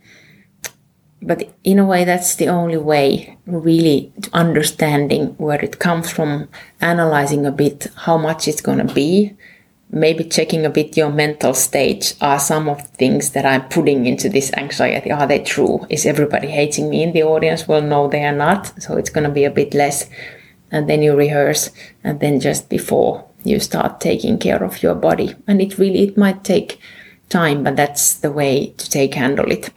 but 1.20 1.52
in 1.64 1.78
a 1.78 1.84
way 1.84 2.04
that's 2.04 2.36
the 2.36 2.48
only 2.48 2.76
way 2.76 3.36
really 3.46 4.12
understanding 4.32 5.34
where 5.38 5.60
it 5.60 5.78
comes 5.78 6.10
from 6.10 6.48
analyzing 6.80 7.44
a 7.44 7.50
bit 7.50 7.88
how 8.06 8.16
much 8.16 8.46
it's 8.46 8.60
going 8.60 8.86
to 8.86 8.94
be 8.94 9.34
maybe 9.90 10.24
checking 10.24 10.66
a 10.66 10.70
bit 10.70 10.96
your 10.96 11.10
mental 11.10 11.54
state. 11.54 12.14
Are 12.20 12.38
some 12.38 12.68
of 12.68 12.78
the 12.82 12.96
things 12.96 13.30
that 13.30 13.46
I'm 13.46 13.68
putting 13.68 14.06
into 14.06 14.28
this 14.28 14.52
anxiety, 14.54 15.10
are 15.10 15.26
they 15.26 15.42
true? 15.42 15.86
Is 15.88 16.06
everybody 16.06 16.48
hating 16.48 16.90
me 16.90 17.02
in 17.02 17.12
the 17.12 17.22
audience? 17.22 17.66
Well, 17.66 17.82
no, 17.82 18.08
they 18.08 18.24
are 18.24 18.34
not. 18.34 18.82
So 18.82 18.96
it's 18.96 19.10
going 19.10 19.24
to 19.24 19.32
be 19.32 19.44
a 19.44 19.50
bit 19.50 19.74
less. 19.74 20.08
And 20.70 20.88
then 20.88 21.02
you 21.02 21.16
rehearse 21.16 21.70
and 22.04 22.20
then 22.20 22.40
just 22.40 22.68
before 22.68 23.24
you 23.44 23.58
start 23.60 24.00
taking 24.00 24.38
care 24.38 24.62
of 24.62 24.82
your 24.82 24.94
body. 24.94 25.34
And 25.46 25.62
it 25.62 25.78
really, 25.78 26.02
it 26.02 26.18
might 26.18 26.44
take 26.44 26.78
time, 27.30 27.64
but 27.64 27.76
that's 27.76 28.14
the 28.14 28.30
way 28.30 28.74
to 28.76 28.90
take 28.90 29.14
handle 29.14 29.50
it. 29.50 29.70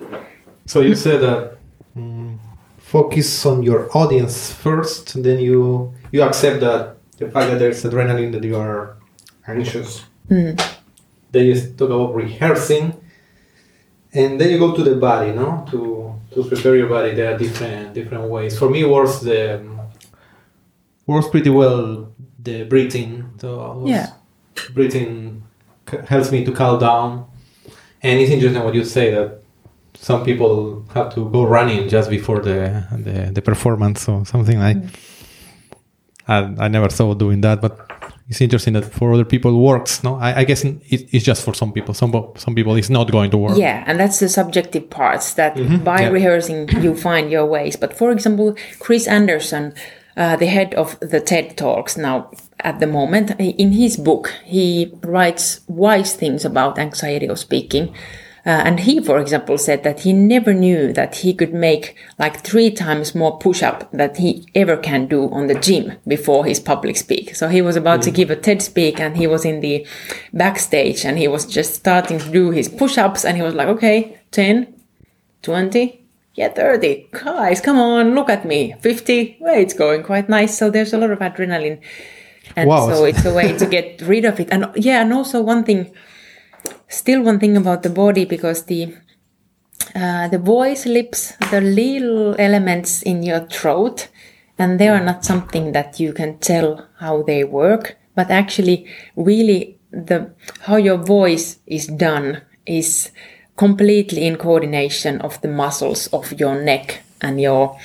So 0.65 0.81
you 0.81 0.95
said 0.95 1.21
that 1.21 1.57
um, 1.95 2.39
focus 2.77 3.45
on 3.45 3.63
your 3.63 3.95
audience 3.95 4.51
first, 4.51 5.21
then 5.23 5.39
you, 5.39 5.93
you 6.11 6.21
accept 6.23 6.59
that 6.61 6.97
the 7.17 7.29
fact 7.29 7.51
that 7.51 7.59
there's 7.59 7.83
adrenaline 7.83 8.31
that 8.33 8.43
you 8.43 8.57
are 8.57 8.97
anxious. 9.51 10.03
Mm. 10.29 10.59
Then 11.31 11.45
you 11.45 11.55
talk 11.77 11.89
about 11.89 12.15
rehearsing, 12.15 12.93
and 14.13 14.39
then 14.39 14.49
you 14.49 14.59
go 14.59 14.75
to 14.75 14.83
the 14.83 14.95
body, 14.95 15.31
no, 15.31 15.65
to 15.71 16.15
to 16.33 16.43
prepare 16.43 16.75
your 16.75 16.89
body. 16.89 17.13
There 17.13 17.33
are 17.33 17.37
different 17.37 17.93
different 17.93 18.29
ways. 18.29 18.57
For 18.57 18.69
me, 18.69 18.83
works 18.83 19.19
the 19.19 19.61
works 21.07 21.27
pretty 21.29 21.49
well 21.49 22.13
the 22.39 22.63
breathing. 22.63 23.29
So 23.39 23.83
yeah, 23.85 24.13
breathing 24.73 25.43
helps 26.07 26.31
me 26.31 26.43
to 26.45 26.51
calm 26.51 26.79
down. 26.79 27.27
And 28.03 28.19
it's 28.19 28.31
interesting 28.31 28.63
what 28.63 28.73
you 28.73 28.83
say 28.83 29.11
that 29.11 29.41
some 29.93 30.23
people 30.23 30.83
have 30.93 31.13
to 31.13 31.29
go 31.29 31.43
running 31.43 31.87
just 31.87 32.09
before 32.09 32.39
the 32.39 32.85
the, 32.91 33.31
the 33.31 33.41
performance 33.41 34.07
or 34.09 34.25
something 34.25 34.59
like. 34.59 34.77
Mm. 34.77 34.89
I, 36.27 36.65
I 36.65 36.67
never 36.67 36.87
thought 36.87 37.17
doing 37.17 37.41
that, 37.41 37.61
but 37.61 37.89
it's 38.31 38.39
interesting 38.39 38.71
that 38.73 38.85
for 38.85 39.13
other 39.13 39.25
people 39.25 39.61
works. 39.61 40.05
No, 40.05 40.15
I, 40.15 40.39
I 40.39 40.43
guess 40.45 40.63
it, 40.63 40.79
it's 40.89 41.25
just 41.25 41.43
for 41.43 41.53
some 41.53 41.73
people. 41.73 41.93
Some 41.93 42.13
some 42.37 42.55
people 42.55 42.73
it's 42.75 42.89
not 42.89 43.11
going 43.11 43.29
to 43.31 43.37
work. 43.37 43.57
Yeah, 43.57 43.83
and 43.85 43.99
that's 43.99 44.19
the 44.19 44.29
subjective 44.29 44.89
parts 44.89 45.33
that 45.33 45.55
by 45.83 46.03
yeah. 46.03 46.07
rehearsing 46.07 46.69
you 46.81 46.95
find 46.95 47.29
your 47.29 47.45
ways. 47.45 47.75
But 47.75 47.97
for 47.97 48.09
example, 48.09 48.55
Chris 48.79 49.05
Anderson, 49.05 49.73
uh, 50.15 50.37
the 50.37 50.45
head 50.45 50.73
of 50.75 50.97
the 51.01 51.19
TED 51.19 51.57
Talks 51.57 51.97
now 51.97 52.31
at 52.61 52.79
the 52.79 52.87
moment, 52.87 53.31
in 53.37 53.73
his 53.73 53.97
book 53.97 54.33
he 54.45 54.93
writes 55.03 55.59
wise 55.67 56.15
things 56.15 56.45
about 56.45 56.79
anxiety 56.79 57.27
of 57.27 57.37
speaking. 57.37 57.93
Uh, 58.43 58.49
and 58.49 58.79
he, 58.79 58.99
for 58.99 59.19
example, 59.19 59.55
said 59.57 59.83
that 59.83 59.99
he 59.99 60.11
never 60.13 60.51
knew 60.53 60.91
that 60.93 61.17
he 61.17 61.31
could 61.33 61.53
make 61.53 61.95
like 62.17 62.41
three 62.41 62.71
times 62.71 63.13
more 63.13 63.37
push-up 63.37 63.91
that 63.91 64.17
he 64.17 64.47
ever 64.55 64.75
can 64.75 65.05
do 65.05 65.29
on 65.29 65.45
the 65.47 65.53
gym 65.53 65.93
before 66.07 66.43
his 66.45 66.59
public 66.59 66.97
speak. 66.97 67.35
So 67.35 67.49
he 67.49 67.61
was 67.61 67.75
about 67.75 68.01
to 68.01 68.11
give 68.11 68.31
a 68.31 68.35
TED 68.35 68.61
speak 68.63 68.99
and 68.99 69.15
he 69.15 69.27
was 69.27 69.45
in 69.45 69.59
the 69.61 69.85
backstage 70.33 71.05
and 71.05 71.19
he 71.19 71.27
was 71.27 71.45
just 71.45 71.75
starting 71.75 72.17
to 72.17 72.31
do 72.31 72.49
his 72.49 72.67
push-ups 72.67 73.23
and 73.25 73.37
he 73.37 73.43
was 73.43 73.53
like, 73.53 73.67
okay, 73.67 74.17
10, 74.31 74.73
20, 75.43 76.03
yeah, 76.33 76.49
30. 76.49 77.09
Guys, 77.11 77.61
come 77.61 77.77
on, 77.77 78.15
look 78.15 78.29
at 78.29 78.45
me. 78.45 78.73
50, 78.79 79.37
well, 79.39 79.59
it's 79.59 79.73
going 79.73 80.01
quite 80.01 80.29
nice. 80.29 80.57
So 80.57 80.69
there's 80.69 80.93
a 80.93 80.97
lot 80.97 81.11
of 81.11 81.19
adrenaline. 81.19 81.79
And 82.55 82.67
Wow. 82.69 82.87
so 82.89 83.05
it's 83.05 83.23
a 83.23 83.33
way 83.33 83.55
to 83.57 83.65
get 83.65 84.01
rid 84.01 84.25
of 84.25 84.39
it. 84.39 84.49
And 84.51 84.65
yeah, 84.75 85.01
and 85.01 85.13
also 85.13 85.41
one 85.41 85.63
thing, 85.63 85.93
still 86.87 87.23
one 87.23 87.39
thing 87.39 87.57
about 87.57 87.83
the 87.83 87.89
body 87.89 88.25
because 88.25 88.65
the 88.65 88.95
uh, 89.95 90.27
the 90.27 90.37
voice 90.37 90.85
lips 90.85 91.33
the 91.51 91.61
little 91.61 92.35
elements 92.39 93.01
in 93.01 93.23
your 93.23 93.41
throat 93.47 94.07
and 94.57 94.79
they 94.79 94.87
are 94.87 95.03
not 95.03 95.25
something 95.25 95.71
that 95.71 95.99
you 95.99 96.13
can 96.13 96.37
tell 96.37 96.87
how 96.99 97.23
they 97.23 97.43
work 97.43 97.97
but 98.15 98.29
actually 98.29 98.85
really 99.15 99.77
the 99.91 100.31
how 100.61 100.75
your 100.75 100.97
voice 100.97 101.59
is 101.65 101.87
done 101.87 102.41
is 102.65 103.11
completely 103.57 104.25
in 104.25 104.37
coordination 104.37 105.21
of 105.21 105.39
the 105.41 105.47
muscles 105.47 106.07
of 106.07 106.39
your 106.39 106.61
neck 106.63 107.03
and 107.21 107.41
your 107.41 107.77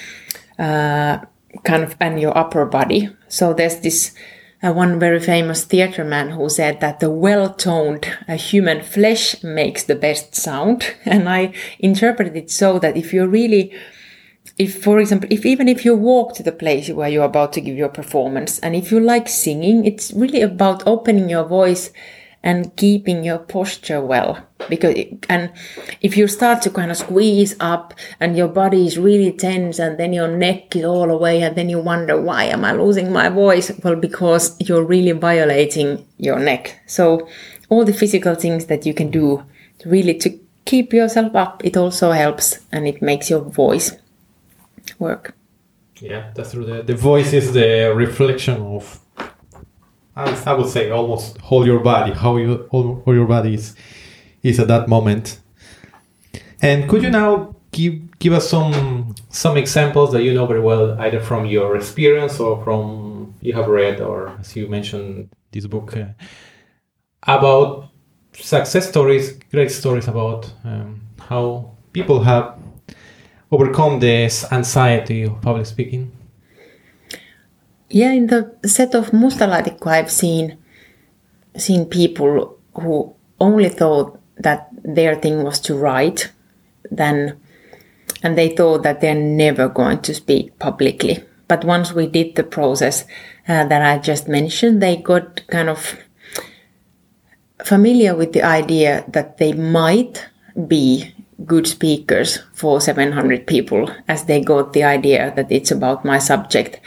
uh, 0.59 1.19
kind 1.65 1.83
of 1.85 1.97
and 2.01 2.21
your 2.21 2.37
upper 2.37 2.65
body. 2.65 3.11
So 3.29 3.53
there's 3.53 3.81
this 3.81 4.15
uh, 4.63 4.73
one 4.73 4.99
very 4.99 5.21
famous 5.21 5.65
theater 5.65 6.05
man 6.05 6.31
who 6.31 6.49
said 6.49 6.81
that 6.81 7.01
the 7.01 7.11
well-toned 7.11 8.07
uh, 8.29 8.37
human 8.37 8.83
flesh 8.83 9.43
makes 9.43 9.85
the 9.85 9.95
best 9.95 10.35
sound. 10.35 10.95
And 11.05 11.29
i 11.29 11.53
interpret 11.79 12.37
it 12.37 12.51
so 12.51 12.79
that 12.79 12.97
if 12.97 13.13
you're 13.13 13.29
really 13.29 13.73
if 14.59 14.83
for 14.83 14.99
example 14.99 15.29
if 15.33 15.45
even 15.45 15.69
if 15.69 15.85
you 15.85 15.95
walk 15.95 16.35
to 16.35 16.43
the 16.43 16.53
place 16.53 16.89
where 16.91 17.09
you're 17.09 17.25
about 17.25 17.53
to 17.53 17.61
give 17.61 17.77
your 17.77 17.89
performance 17.89 18.59
and 18.61 18.75
if 18.75 18.91
you 18.91 19.01
like 19.01 19.29
singing 19.29 19.85
it's 19.85 20.13
really 20.13 20.41
about 20.41 20.87
opening 20.87 21.29
your 21.29 21.45
voice 21.45 21.91
and 22.47 22.77
keeping 22.77 23.25
your 23.25 23.39
posture 23.39 24.01
well. 24.01 24.39
Because 24.69 24.95
it, 24.95 25.27
and 25.29 25.53
if 26.01 26.17
you 26.17 26.29
start 26.29 26.63
to 26.63 26.71
kind 26.71 26.93
of 26.93 26.97
squeeze 26.97 27.57
up 27.59 27.93
and 28.21 28.37
your 28.37 28.47
body 28.47 28.87
is 28.87 28.99
really 28.99 29.33
tense 29.33 29.81
and 29.81 29.99
then 29.99 30.13
your 30.13 30.29
neck 30.29 30.77
is 30.77 30.85
all 30.85 31.11
away 31.11 31.43
and 31.43 31.57
then 31.57 31.69
you 31.69 31.81
wonder 31.81 32.21
why 32.21 32.45
am 32.45 32.65
i 32.65 32.73
losing 32.73 33.13
my 33.13 33.29
voice? 33.29 33.73
Well 33.83 33.97
because 33.97 34.55
you're 34.61 34.85
really 34.85 35.11
violating 35.11 36.07
your 36.19 36.39
neck. 36.39 36.81
So 36.87 37.29
all 37.69 37.85
the 37.85 37.93
physical 37.93 38.37
things 38.37 38.67
that 38.67 38.87
you 38.87 38.95
can 38.95 39.11
do 39.11 39.45
really 39.85 40.15
to 40.15 40.39
keep 40.65 40.93
yourself 40.93 41.35
up 41.35 41.65
it 41.65 41.77
also 41.77 42.13
helps 42.13 42.61
and 42.71 42.87
it 42.87 43.03
makes 43.03 43.29
your 43.29 43.41
voice 43.41 43.91
work. 45.01 45.35
Yeah, 46.01 46.31
that's 46.35 46.53
true. 46.53 46.65
The, 46.65 46.83
the 46.85 46.95
voice 46.95 47.33
is 47.33 47.53
the 47.53 47.93
reflection 47.95 48.61
of, 48.61 49.01
I 50.17 50.55
would 50.55 50.69
say, 50.69 50.91
almost 50.91 51.37
all 51.51 51.67
your 51.67 51.81
body, 51.81 52.13
how 52.13 52.37
you 52.39 52.67
all, 52.71 53.03
all 53.05 53.15
your 53.15 53.27
body 53.27 53.55
is, 53.55 53.75
is 54.43 54.59
at 54.59 54.69
that 54.69 54.89
moment. 54.89 55.41
And 56.63 56.89
could 56.89 57.03
you 57.03 57.11
now 57.11 57.55
give 57.73 58.19
give 58.19 58.33
us 58.33 58.49
some 58.49 59.15
some 59.29 59.57
examples 59.59 60.13
that 60.13 60.23
you 60.23 60.33
know 60.33 60.47
very 60.47 60.61
well, 60.61 60.99
either 61.01 61.21
from 61.21 61.45
your 61.45 61.77
experience 61.77 62.41
or 62.41 62.63
from 62.65 63.35
you 63.43 63.53
have 63.53 63.69
read, 63.69 64.01
or 64.01 64.35
as 64.41 64.57
you 64.57 64.69
mentioned, 64.69 65.29
this 65.53 65.67
book 65.67 65.95
uh, 65.97 66.07
about 67.25 67.91
success 68.33 68.89
stories, 68.89 69.39
great 69.51 69.71
stories 69.71 70.09
about 70.09 70.51
um, 70.65 71.03
how 71.29 71.77
people 71.93 72.23
have 72.23 72.59
overcome 73.51 74.01
this 74.01 74.51
anxiety 74.51 75.25
of 75.25 75.41
public 75.43 75.67
speaking? 75.67 76.16
Yeah, 77.89 78.13
in 78.13 78.27
the 78.27 78.53
set 78.65 78.95
of 78.95 79.13
Mustalaatikko, 79.13 79.87
I've 79.87 80.11
seen 80.11 80.59
seen 81.57 81.87
people 81.87 82.59
who 82.75 83.15
only 83.41 83.69
thought 83.69 84.19
that 84.37 84.69
their 84.83 85.15
thing 85.15 85.43
was 85.43 85.61
to 85.61 85.75
write, 85.77 86.33
then, 86.91 87.41
and 88.23 88.37
they 88.37 88.49
thought 88.49 88.83
that 88.83 89.01
they're 89.01 89.15
never 89.15 89.69
going 89.69 90.01
to 90.01 90.15
speak 90.15 90.59
publicly. 90.59 91.25
But 91.49 91.65
once 91.65 91.93
we 91.93 92.07
did 92.09 92.35
the 92.35 92.43
process 92.43 93.05
uh, 93.49 93.65
that 93.67 93.83
I 93.83 93.99
just 93.99 94.29
mentioned, 94.29 94.83
they 94.83 94.97
got 94.97 95.47
kind 95.47 95.69
of 95.69 95.97
familiar 97.65 98.15
with 98.15 98.33
the 98.33 98.43
idea 98.43 99.05
that 99.09 99.39
they 99.39 99.53
might 99.53 100.29
be 100.67 101.15
good 101.45 101.67
speakers 101.67 102.41
for 102.53 102.81
700 102.81 103.47
people 103.47 103.91
as 104.09 104.25
they 104.25 104.41
got 104.41 104.73
the 104.73 104.85
idea 104.85 105.33
that 105.37 105.53
it's 105.53 105.71
about 105.71 106.05
my 106.05 106.19
subject 106.19 106.81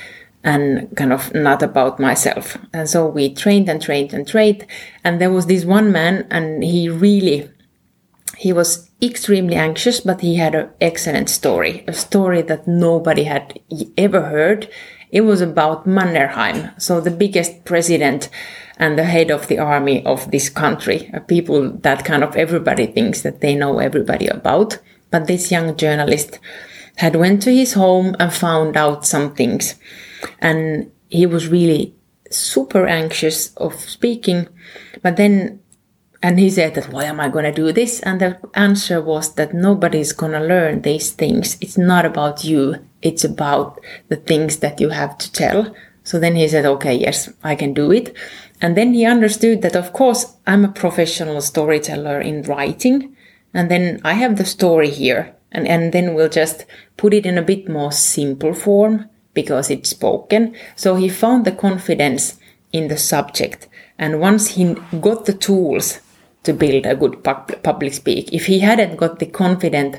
and 0.43 0.95
kind 0.95 1.11
of 1.11 1.33
not 1.33 1.61
about 1.61 1.99
myself. 1.99 2.57
And 2.73 2.89
so 2.89 3.07
we 3.07 3.33
trained 3.33 3.69
and 3.69 3.81
trained 3.81 4.13
and 4.13 4.27
trained. 4.27 4.65
And 5.03 5.19
there 5.19 5.31
was 5.31 5.47
this 5.47 5.65
one 5.65 5.91
man 5.91 6.27
and 6.31 6.63
he 6.63 6.89
really, 6.89 7.49
he 8.37 8.53
was 8.53 8.89
extremely 9.01 9.55
anxious, 9.55 9.99
but 9.99 10.21
he 10.21 10.35
had 10.35 10.55
an 10.55 10.69
excellent 10.79 11.29
story, 11.29 11.83
a 11.87 11.93
story 11.93 12.41
that 12.43 12.67
nobody 12.67 13.23
had 13.23 13.59
ever 13.97 14.21
heard. 14.21 14.69
It 15.11 15.21
was 15.21 15.41
about 15.41 15.87
Mannerheim, 15.87 16.69
so 16.79 17.01
the 17.01 17.09
biggest 17.09 17.65
president 17.65 18.29
and 18.77 18.97
the 18.97 19.03
head 19.03 19.31
of 19.31 19.47
the 19.47 19.57
army 19.57 20.05
of 20.05 20.29
this 20.31 20.49
country, 20.49 21.09
uh, 21.13 21.19
people 21.19 21.71
that 21.71 22.05
kind 22.05 22.23
of 22.23 22.35
everybody 22.35 22.85
thinks 22.85 23.23
that 23.23 23.41
they 23.41 23.55
know 23.55 23.79
everybody 23.79 24.27
about. 24.27 24.77
But 25.09 25.25
this 25.25 25.51
young 25.51 25.75
journalist 25.75 26.39
had 26.97 27.15
went 27.15 27.41
to 27.41 27.53
his 27.53 27.73
home 27.73 28.15
and 28.19 28.31
found 28.31 28.77
out 28.77 29.05
some 29.05 29.33
things. 29.33 29.75
And 30.39 30.91
he 31.09 31.25
was 31.25 31.47
really 31.47 31.95
super 32.29 32.87
anxious 32.87 33.53
of 33.55 33.75
speaking. 33.75 34.47
But 35.01 35.17
then, 35.17 35.59
and 36.21 36.39
he 36.39 36.49
said 36.49 36.75
that, 36.75 36.91
why 36.91 37.05
am 37.05 37.19
I 37.19 37.29
going 37.29 37.45
to 37.45 37.51
do 37.51 37.71
this? 37.71 38.01
And 38.01 38.19
the 38.19 38.39
answer 38.53 39.01
was 39.01 39.33
that 39.35 39.53
nobody's 39.53 40.11
going 40.11 40.33
to 40.33 40.39
learn 40.39 40.81
these 40.81 41.11
things. 41.11 41.57
It's 41.61 41.77
not 41.77 42.05
about 42.05 42.43
you. 42.43 42.85
It's 43.01 43.23
about 43.23 43.79
the 44.09 44.17
things 44.17 44.57
that 44.57 44.81
you 44.81 44.89
have 44.89 45.17
to 45.17 45.31
tell. 45.31 45.73
So 46.03 46.19
then 46.19 46.35
he 46.35 46.47
said, 46.47 46.65
okay, 46.65 46.93
yes, 46.93 47.29
I 47.43 47.55
can 47.55 47.73
do 47.73 47.91
it. 47.91 48.15
And 48.61 48.75
then 48.75 48.93
he 48.93 49.05
understood 49.05 49.61
that, 49.61 49.75
of 49.75 49.93
course, 49.93 50.35
I'm 50.45 50.65
a 50.65 50.71
professional 50.71 51.39
storyteller 51.41 52.19
in 52.19 52.43
writing. 52.43 53.15
And 53.53 53.71
then 53.71 54.01
I 54.03 54.13
have 54.13 54.37
the 54.37 54.45
story 54.45 54.89
here. 54.89 55.35
And, 55.51 55.67
and 55.67 55.93
then 55.93 56.13
we'll 56.13 56.29
just 56.29 56.65
put 56.97 57.13
it 57.13 57.25
in 57.25 57.37
a 57.37 57.43
bit 57.43 57.69
more 57.69 57.91
simple 57.91 58.53
form 58.53 59.09
because 59.41 59.69
it's 59.69 59.89
spoken. 59.89 60.41
So 60.75 60.95
he 60.95 61.07
found 61.09 61.45
the 61.45 61.57
confidence 61.67 62.23
in 62.71 62.87
the 62.87 62.97
subject. 62.97 63.67
And 63.97 64.19
once 64.19 64.43
he 64.55 64.63
got 65.07 65.25
the 65.25 65.37
tools 65.47 65.99
to 66.43 66.53
build 66.53 66.85
a 66.85 66.95
good 66.95 67.23
pub- 67.23 67.63
public 67.63 67.93
speak, 67.93 68.33
if 68.33 68.45
he 68.47 68.59
hadn't 68.59 68.97
got 68.97 69.19
the 69.19 69.31
confidence 69.43 69.97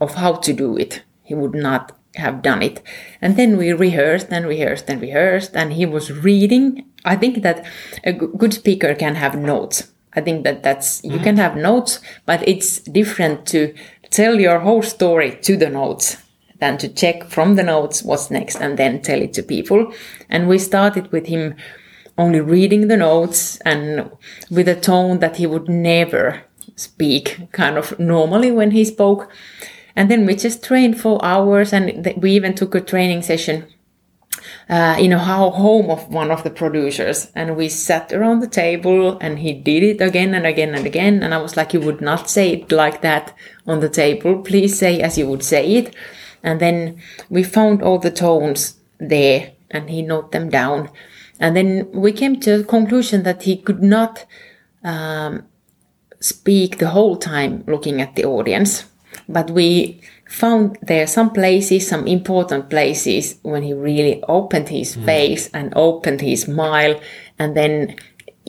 of 0.00 0.14
how 0.14 0.32
to 0.44 0.52
do 0.52 0.76
it, 0.76 1.02
he 1.22 1.34
would 1.34 1.54
not 1.54 1.84
have 2.16 2.42
done 2.42 2.62
it. 2.62 2.82
And 3.22 3.36
then 3.36 3.56
we 3.56 3.72
rehearsed 3.72 4.28
and 4.30 4.46
rehearsed 4.46 4.90
and 4.90 5.00
rehearsed, 5.00 5.52
and 5.54 5.72
he 5.72 5.86
was 5.86 6.10
reading. 6.10 6.64
I 7.04 7.16
think 7.16 7.42
that 7.42 7.64
a 8.02 8.12
good 8.12 8.54
speaker 8.54 8.94
can 8.94 9.14
have 9.14 9.38
notes. 9.38 9.92
I 10.12 10.20
think 10.20 10.42
that 10.44 10.62
that's, 10.64 11.04
you 11.04 11.12
mm-hmm. 11.12 11.24
can 11.24 11.36
have 11.36 11.56
notes, 11.56 12.00
but 12.26 12.40
it's 12.48 12.80
different 12.80 13.46
to 13.52 13.72
tell 14.10 14.40
your 14.40 14.58
whole 14.58 14.82
story 14.82 15.38
to 15.42 15.56
the 15.56 15.70
notes 15.70 16.16
than 16.60 16.78
to 16.78 16.88
check 16.88 17.24
from 17.24 17.56
the 17.56 17.62
notes 17.62 18.02
what's 18.02 18.30
next 18.30 18.56
and 18.56 18.78
then 18.78 19.02
tell 19.02 19.20
it 19.20 19.32
to 19.34 19.42
people. 19.42 19.92
And 20.28 20.48
we 20.48 20.58
started 20.58 21.10
with 21.10 21.26
him 21.26 21.56
only 22.18 22.40
reading 22.40 22.88
the 22.88 22.96
notes 22.96 23.58
and 23.58 24.10
with 24.50 24.68
a 24.68 24.78
tone 24.78 25.18
that 25.20 25.36
he 25.36 25.46
would 25.46 25.68
never 25.68 26.42
speak 26.76 27.50
kind 27.52 27.76
of 27.78 27.98
normally 27.98 28.50
when 28.50 28.72
he 28.72 28.84
spoke. 28.84 29.30
And 29.96 30.10
then 30.10 30.26
we 30.26 30.36
just 30.36 30.62
trained 30.62 31.00
for 31.00 31.24
hours 31.24 31.72
and 31.72 32.04
th- 32.04 32.16
we 32.16 32.32
even 32.32 32.54
took 32.54 32.74
a 32.74 32.80
training 32.80 33.22
session 33.22 33.66
uh, 34.68 34.96
in 34.98 35.12
a 35.12 35.18
ho- 35.18 35.50
home 35.50 35.90
of 35.90 36.08
one 36.08 36.30
of 36.30 36.44
the 36.44 36.50
producers 36.50 37.30
and 37.34 37.56
we 37.56 37.68
sat 37.68 38.12
around 38.12 38.40
the 38.40 38.46
table 38.46 39.18
and 39.20 39.40
he 39.40 39.52
did 39.52 39.82
it 39.82 40.00
again 40.00 40.34
and 40.34 40.46
again 40.46 40.74
and 40.74 40.86
again 40.86 41.22
and 41.22 41.34
i 41.34 41.38
was 41.38 41.56
like 41.56 41.74
you 41.74 41.80
would 41.80 42.00
not 42.00 42.30
say 42.30 42.52
it 42.52 42.70
like 42.70 43.02
that 43.02 43.34
on 43.66 43.80
the 43.80 43.88
table 43.88 44.40
please 44.42 44.78
say 44.78 45.00
as 45.00 45.18
you 45.18 45.26
would 45.26 45.42
say 45.42 45.66
it 45.74 45.94
and 46.42 46.60
then 46.60 47.00
we 47.28 47.42
found 47.42 47.82
all 47.82 47.98
the 47.98 48.10
tones 48.10 48.76
there 48.98 49.52
and 49.70 49.90
he 49.90 50.02
noted 50.02 50.32
them 50.32 50.48
down 50.50 50.88
And 51.40 51.56
then 51.56 51.90
we 51.92 52.12
came 52.12 52.38
to 52.40 52.58
the 52.58 52.64
conclusion 52.64 53.22
that 53.22 53.42
he 53.44 53.56
could 53.56 53.82
not 53.82 54.26
um, 54.84 55.46
speak 56.20 56.78
the 56.78 56.90
whole 56.90 57.16
time 57.16 57.64
looking 57.66 58.00
at 58.00 58.14
the 58.14 58.26
audience. 58.26 58.84
But 59.26 59.50
we 59.50 60.02
found 60.28 60.78
there 60.82 61.06
some 61.06 61.30
places, 61.32 61.88
some 61.88 62.06
important 62.06 62.68
places 62.68 63.38
when 63.42 63.62
he 63.62 63.72
really 63.72 64.22
opened 64.28 64.68
his 64.68 64.96
mm. 64.96 65.04
face 65.04 65.48
and 65.54 65.72
opened 65.74 66.20
his 66.20 66.42
smile. 66.42 67.00
And 67.38 67.56
then 67.56 67.96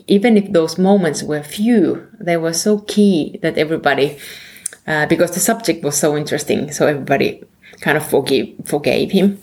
even 0.08 0.36
if 0.36 0.52
those 0.52 0.78
moments 0.78 1.24
were 1.24 1.44
few, 1.44 2.08
they 2.20 2.36
were 2.36 2.54
so 2.54 2.80
key 2.80 3.40
that 3.42 3.58
everybody, 3.58 4.18
uh, 4.86 5.06
because 5.06 5.32
the 5.32 5.40
subject 5.40 5.84
was 5.84 5.98
so 5.98 6.18
interesting, 6.18 6.72
so 6.72 6.88
everybody 6.88 7.42
kind 7.82 7.98
of 7.98 8.06
forgive, 8.08 8.48
forgave 8.66 9.12
him. 9.12 9.40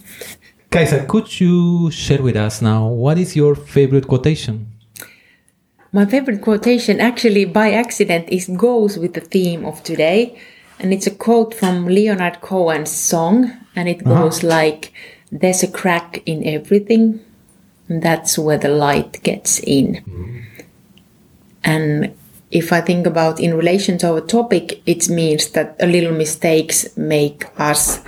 Kaisa, 0.71 1.07
could 1.07 1.41
you 1.41 1.91
share 1.91 2.23
with 2.23 2.37
us 2.37 2.63
now 2.63 2.87
what 2.87 3.19
is 3.19 3.35
your 3.35 3.55
favorite 3.55 4.07
quotation? 4.07 4.67
My 5.93 6.05
favorite 6.05 6.43
quotation, 6.43 7.01
actually 7.01 7.47
by 7.47 7.73
accident, 7.73 8.29
is 8.29 8.47
goes 8.49 8.99
with 8.99 9.15
the 9.15 9.23
theme 9.23 9.65
of 9.65 9.83
today, 9.83 10.39
and 10.79 10.93
it's 10.93 11.07
a 11.07 11.15
quote 11.15 11.55
from 11.55 11.89
Leonard 11.89 12.43
Cohen's 12.43 12.91
song, 12.91 13.51
and 13.75 13.89
it 13.89 14.07
uh-huh. 14.07 14.23
goes 14.23 14.45
uh-huh. 14.45 14.49
like, 14.49 14.93
"There's 15.33 15.63
a 15.63 15.69
crack 15.69 16.23
in 16.27 16.47
everything, 16.47 17.21
and 17.89 18.03
that's 18.03 18.39
where 18.39 18.59
the 18.59 18.69
light 18.69 19.23
gets 19.23 19.61
in." 19.61 20.05
Mm. 20.05 20.45
And 21.65 22.15
if 22.51 22.71
I 22.71 22.83
think 22.83 23.07
about 23.07 23.41
in 23.41 23.55
relation 23.55 23.97
to 23.99 24.13
our 24.13 24.21
topic, 24.21 24.83
it 24.85 25.09
means 25.09 25.49
that 25.53 25.77
a 25.81 25.87
little 25.87 26.13
mistakes 26.13 26.95
make 26.99 27.47
us 27.59 28.01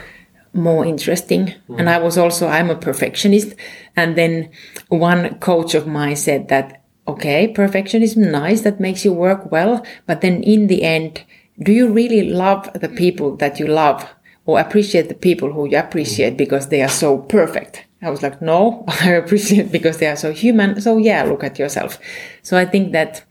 more 0.52 0.84
interesting. 0.84 1.54
Mm. 1.68 1.80
And 1.80 1.90
I 1.90 1.98
was 1.98 2.18
also, 2.18 2.48
I'm 2.48 2.70
a 2.70 2.76
perfectionist. 2.76 3.54
And 3.96 4.16
then 4.16 4.50
one 4.88 5.38
coach 5.38 5.74
of 5.74 5.86
mine 5.86 6.16
said 6.16 6.48
that, 6.48 6.84
okay, 7.06 7.52
perfectionism, 7.52 8.30
nice, 8.30 8.62
that 8.62 8.80
makes 8.80 9.04
you 9.04 9.12
work 9.12 9.50
well. 9.50 9.84
But 10.06 10.20
then 10.20 10.42
in 10.42 10.66
the 10.66 10.82
end, 10.82 11.24
do 11.62 11.72
you 11.72 11.92
really 11.92 12.30
love 12.30 12.70
the 12.74 12.88
people 12.88 13.36
that 13.36 13.58
you 13.60 13.66
love 13.66 14.08
or 14.46 14.58
appreciate 14.58 15.08
the 15.08 15.14
people 15.14 15.52
who 15.52 15.68
you 15.68 15.78
appreciate 15.78 16.36
because 16.36 16.68
they 16.68 16.82
are 16.82 16.88
so 16.88 17.18
perfect? 17.18 17.84
I 18.02 18.10
was 18.10 18.22
like, 18.22 18.40
no, 18.40 18.84
I 18.88 19.10
appreciate 19.10 19.70
because 19.70 19.98
they 19.98 20.06
are 20.06 20.16
so 20.16 20.32
human. 20.32 20.80
So 20.80 20.96
yeah, 20.96 21.22
look 21.24 21.44
at 21.44 21.58
yourself. 21.58 21.98
So 22.42 22.56
I 22.56 22.64
think 22.64 22.92
that 22.92 23.24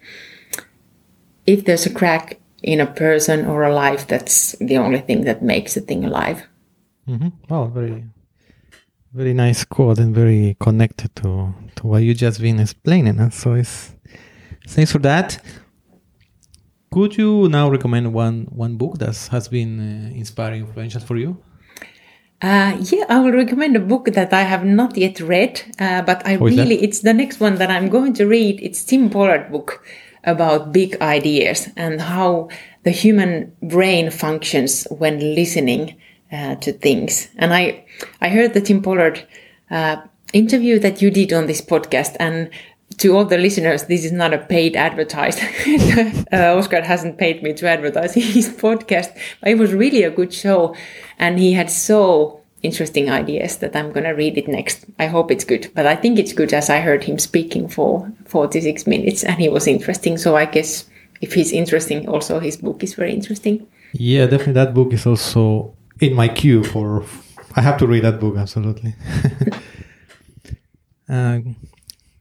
if 1.46 1.66
there's 1.66 1.86
a 1.86 1.94
crack 1.94 2.40
in 2.62 2.80
a 2.80 2.86
person 2.86 3.46
or 3.46 3.64
a 3.64 3.74
life, 3.74 4.08
that's 4.08 4.52
the 4.60 4.78
only 4.78 5.00
thing 5.00 5.24
that 5.24 5.42
makes 5.42 5.76
a 5.76 5.82
thing 5.82 6.06
alive. 6.06 6.48
Mm-hmm. 7.10 7.30
Oh, 7.50 7.66
very, 7.66 8.06
very 9.14 9.34
nice 9.34 9.66
quote 9.66 9.98
and 9.98 10.14
very 10.14 10.56
connected 10.60 11.16
to 11.16 11.56
to 11.78 11.88
what 11.88 12.04
you 12.04 12.14
just 12.14 12.40
been 12.40 12.60
explaining. 12.60 13.32
So 13.32 13.54
it's 13.54 13.96
thanks 14.68 14.92
for 14.92 15.00
that. 15.00 15.42
Could 16.94 17.18
you 17.18 17.50
now 17.50 17.70
recommend 17.70 18.14
one 18.14 18.48
one 18.52 18.78
book 18.78 19.00
that 19.00 19.16
has 19.32 19.48
been 19.48 19.80
uh, 19.80 20.16
inspiring, 20.16 20.62
influential 20.62 21.02
for 21.02 21.18
you? 21.18 21.38
Uh, 22.42 22.78
yeah, 22.80 23.06
I 23.10 23.20
will 23.20 23.34
recommend 23.34 23.76
a 23.76 23.80
book 23.80 24.06
that 24.14 24.32
I 24.32 24.44
have 24.44 24.64
not 24.64 24.96
yet 24.96 25.20
read, 25.20 25.62
uh, 25.80 26.04
but 26.04 26.26
I 26.26 26.36
really, 26.36 26.82
it's 26.82 27.02
the 27.02 27.14
next 27.14 27.42
one 27.42 27.56
that 27.56 27.70
I'm 27.70 27.90
going 27.90 28.14
to 28.14 28.26
read. 28.26 28.62
It's 28.62 28.86
Tim 28.86 29.10
Pollard 29.10 29.52
book 29.52 29.84
about 30.24 30.72
big 30.72 31.02
ideas 31.02 31.68
and 31.76 32.00
how 32.00 32.50
the 32.84 32.92
human 32.92 33.52
brain 33.62 34.10
functions 34.10 34.88
when 34.90 35.20
listening 35.36 35.98
uh, 36.32 36.56
to 36.56 36.74
things. 36.74 37.30
And 37.38 37.54
I, 37.54 37.86
I 38.22 38.30
heard 38.30 38.54
the 38.54 38.62
Tim 38.62 38.82
Pollard 38.82 39.26
uh, 39.72 39.98
interview 40.34 40.80
that 40.80 41.02
you 41.02 41.12
did 41.12 41.34
on 41.34 41.48
this 41.48 41.62
podcast, 41.62 42.16
and 42.20 42.50
to 42.98 43.16
all 43.16 43.26
the 43.26 43.38
listeners, 43.38 43.84
this 43.84 44.04
is 44.04 44.12
not 44.12 44.34
a 44.34 44.38
paid 44.38 44.76
advertise. 44.76 45.40
uh, 46.34 46.58
Oscar 46.58 46.82
hasn't 46.82 47.18
paid 47.18 47.44
me 47.44 47.54
to 47.54 47.68
advertise 47.68 48.14
his 48.16 48.50
podcast, 48.50 49.16
but 49.42 49.50
it 49.50 49.58
was 49.58 49.74
really 49.74 50.04
a 50.04 50.12
good 50.12 50.34
show, 50.34 50.76
and 51.18 51.40
he 51.40 51.54
had 51.54 51.70
so 51.70 52.42
interesting 52.62 53.10
ideas 53.10 53.58
that 53.58 53.76
I'm 53.76 53.92
gonna 53.92 54.14
read 54.14 54.38
it 54.38 54.48
next. 54.48 54.86
I 55.00 55.06
hope 55.06 55.32
it's 55.32 55.46
good, 55.46 55.72
but 55.76 55.86
I 55.86 55.96
think 55.96 56.20
it's 56.20 56.34
good 56.34 56.54
as 56.54 56.70
I 56.70 56.82
heard 56.82 57.04
him 57.04 57.18
speaking 57.18 57.70
for 57.70 58.12
46 58.26 58.86
minutes, 58.86 59.24
and 59.24 59.40
he 59.40 59.50
was 59.50 59.68
interesting. 59.68 60.18
So 60.18 60.36
I 60.36 60.46
guess 60.46 60.86
if 61.22 61.34
he's 61.34 61.52
interesting, 61.52 62.08
also 62.10 62.40
his 62.40 62.58
book 62.58 62.84
is 62.84 62.96
very 62.96 63.14
interesting. 63.14 63.66
Yeah, 63.94 64.26
definitely. 64.26 64.54
That 64.54 64.74
book 64.74 64.94
is 64.94 65.06
also 65.06 65.74
in 66.00 66.14
my 66.14 66.28
queue 66.28 66.64
for. 66.64 67.04
I 67.56 67.62
have 67.62 67.78
to 67.80 67.88
read 67.88 68.04
that 68.04 68.20
book 68.20 68.38
absolutely. 68.38 68.96
uh, 71.10 71.40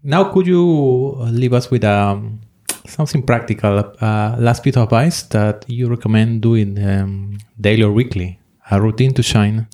now, 0.03 0.33
could 0.33 0.47
you 0.47 1.17
leave 1.31 1.53
us 1.53 1.71
with 1.71 1.85
um, 1.85 2.41
something 2.87 3.23
practical, 3.23 3.79
uh, 4.01 4.37
last 4.39 4.65
bit 4.65 4.77
of 4.77 4.85
advice 4.85 5.23
that 5.25 5.67
you 5.69 5.89
recommend 5.89 6.41
doing 6.41 6.83
um, 6.83 7.39
daily 7.61 7.83
or 7.83 7.93
weekly, 7.93 8.41
a 8.71 8.81
routine 8.81 9.13
to 9.15 9.23
shine? 9.23 9.67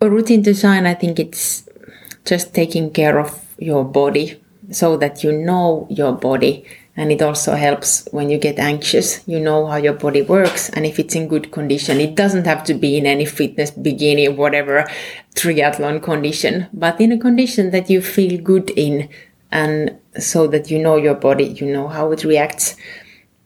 A 0.00 0.10
routine 0.10 0.42
to 0.42 0.54
shine, 0.54 0.86
I 0.86 0.94
think 0.94 1.20
it's 1.20 1.68
just 2.24 2.54
taking 2.54 2.90
care 2.90 3.18
of 3.18 3.44
your 3.58 3.84
body 3.84 4.40
so 4.70 4.96
that 4.96 5.22
you 5.22 5.30
know 5.30 5.86
your 5.90 6.12
body 6.12 6.64
and 6.96 7.10
it 7.10 7.20
also 7.22 7.56
helps 7.56 8.08
when 8.12 8.30
you 8.30 8.38
get 8.38 8.58
anxious. 8.58 9.26
You 9.26 9.40
know 9.40 9.66
how 9.66 9.76
your 9.76 9.94
body 9.94 10.22
works. 10.22 10.70
And 10.70 10.86
if 10.86 10.98
it's 10.98 11.14
in 11.14 11.28
good 11.28 11.50
condition 11.50 12.00
it 12.00 12.14
doesn't 12.14 12.46
have 12.46 12.64
to 12.64 12.74
be 12.74 12.96
in 12.96 13.06
any 13.06 13.24
fitness 13.24 13.70
bikini 13.72 14.34
whatever 14.34 14.86
triathlon 15.34 16.02
condition 16.02 16.68
but 16.72 17.00
in 17.00 17.12
a 17.12 17.18
condition 17.18 17.70
that 17.72 17.90
you 17.90 18.00
feel 18.00 18.40
good 18.40 18.70
in. 18.70 19.08
And 19.50 19.98
so 20.18 20.46
that 20.48 20.70
you 20.70 20.78
know 20.78 20.96
your 20.96 21.14
body 21.14 21.44
you 21.44 21.66
know 21.66 21.88
how 21.88 22.12
it 22.12 22.24
reacts. 22.24 22.76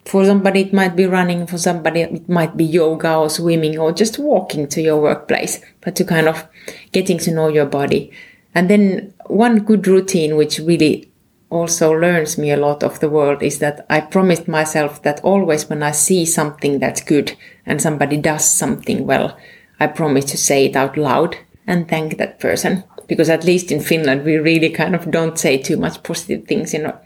For 0.05 0.25
somebody 0.25 0.61
it 0.61 0.73
might 0.73 0.97
be 0.97 1.07
running. 1.07 1.47
For 1.47 1.59
somebody 1.59 2.03
it 2.03 2.29
might 2.29 2.57
be 2.57 2.65
yoga 2.65 3.17
or 3.17 3.31
swimming 3.31 3.79
or 3.79 3.93
just 3.93 4.19
walking 4.19 4.69
to 4.69 4.83
your 4.83 5.01
workplace 5.01 5.63
but 5.81 5.97
to 5.97 6.05
kind 6.05 6.29
of 6.29 6.47
getting 6.93 7.19
to 7.19 7.33
know 7.33 7.49
your 7.49 7.67
body. 7.67 8.13
And 8.55 8.69
then 8.69 9.15
one 9.27 9.61
good 9.61 9.87
routine 9.87 10.37
which 10.37 10.59
really 10.59 11.11
also 11.51 11.93
learns 11.93 12.37
me 12.37 12.51
a 12.51 12.57
lot 12.57 12.83
of 12.83 13.01
the 13.01 13.09
world 13.09 13.43
is 13.43 13.59
that 13.59 13.87
I 13.89 14.01
promised 14.01 14.49
myself 14.49 15.03
that 15.03 15.21
always 15.25 15.69
when 15.69 15.83
I 15.83 15.93
see 15.93 16.25
something 16.25 16.79
that's 16.79 17.03
good 17.03 17.37
and 17.65 17.81
somebody 17.81 18.19
does 18.19 18.49
something 18.49 19.07
well, 19.07 19.37
I 19.81 19.87
promise 19.87 20.27
to 20.27 20.37
say 20.37 20.67
it 20.67 20.77
out 20.77 20.97
loud 20.97 21.39
and 21.67 21.89
thank 21.89 22.19
that 22.19 22.39
person. 22.39 22.85
Because 23.07 23.31
at 23.31 23.45
least 23.45 23.73
in 23.73 23.81
Finland, 23.81 24.25
we 24.25 24.37
really 24.37 24.69
kind 24.69 24.95
of 24.95 25.11
don't 25.11 25.39
say 25.39 25.57
too 25.57 25.79
much 25.79 26.03
positive 26.03 26.47
things 26.47 26.75
you 26.75 26.83
know, 26.83 26.99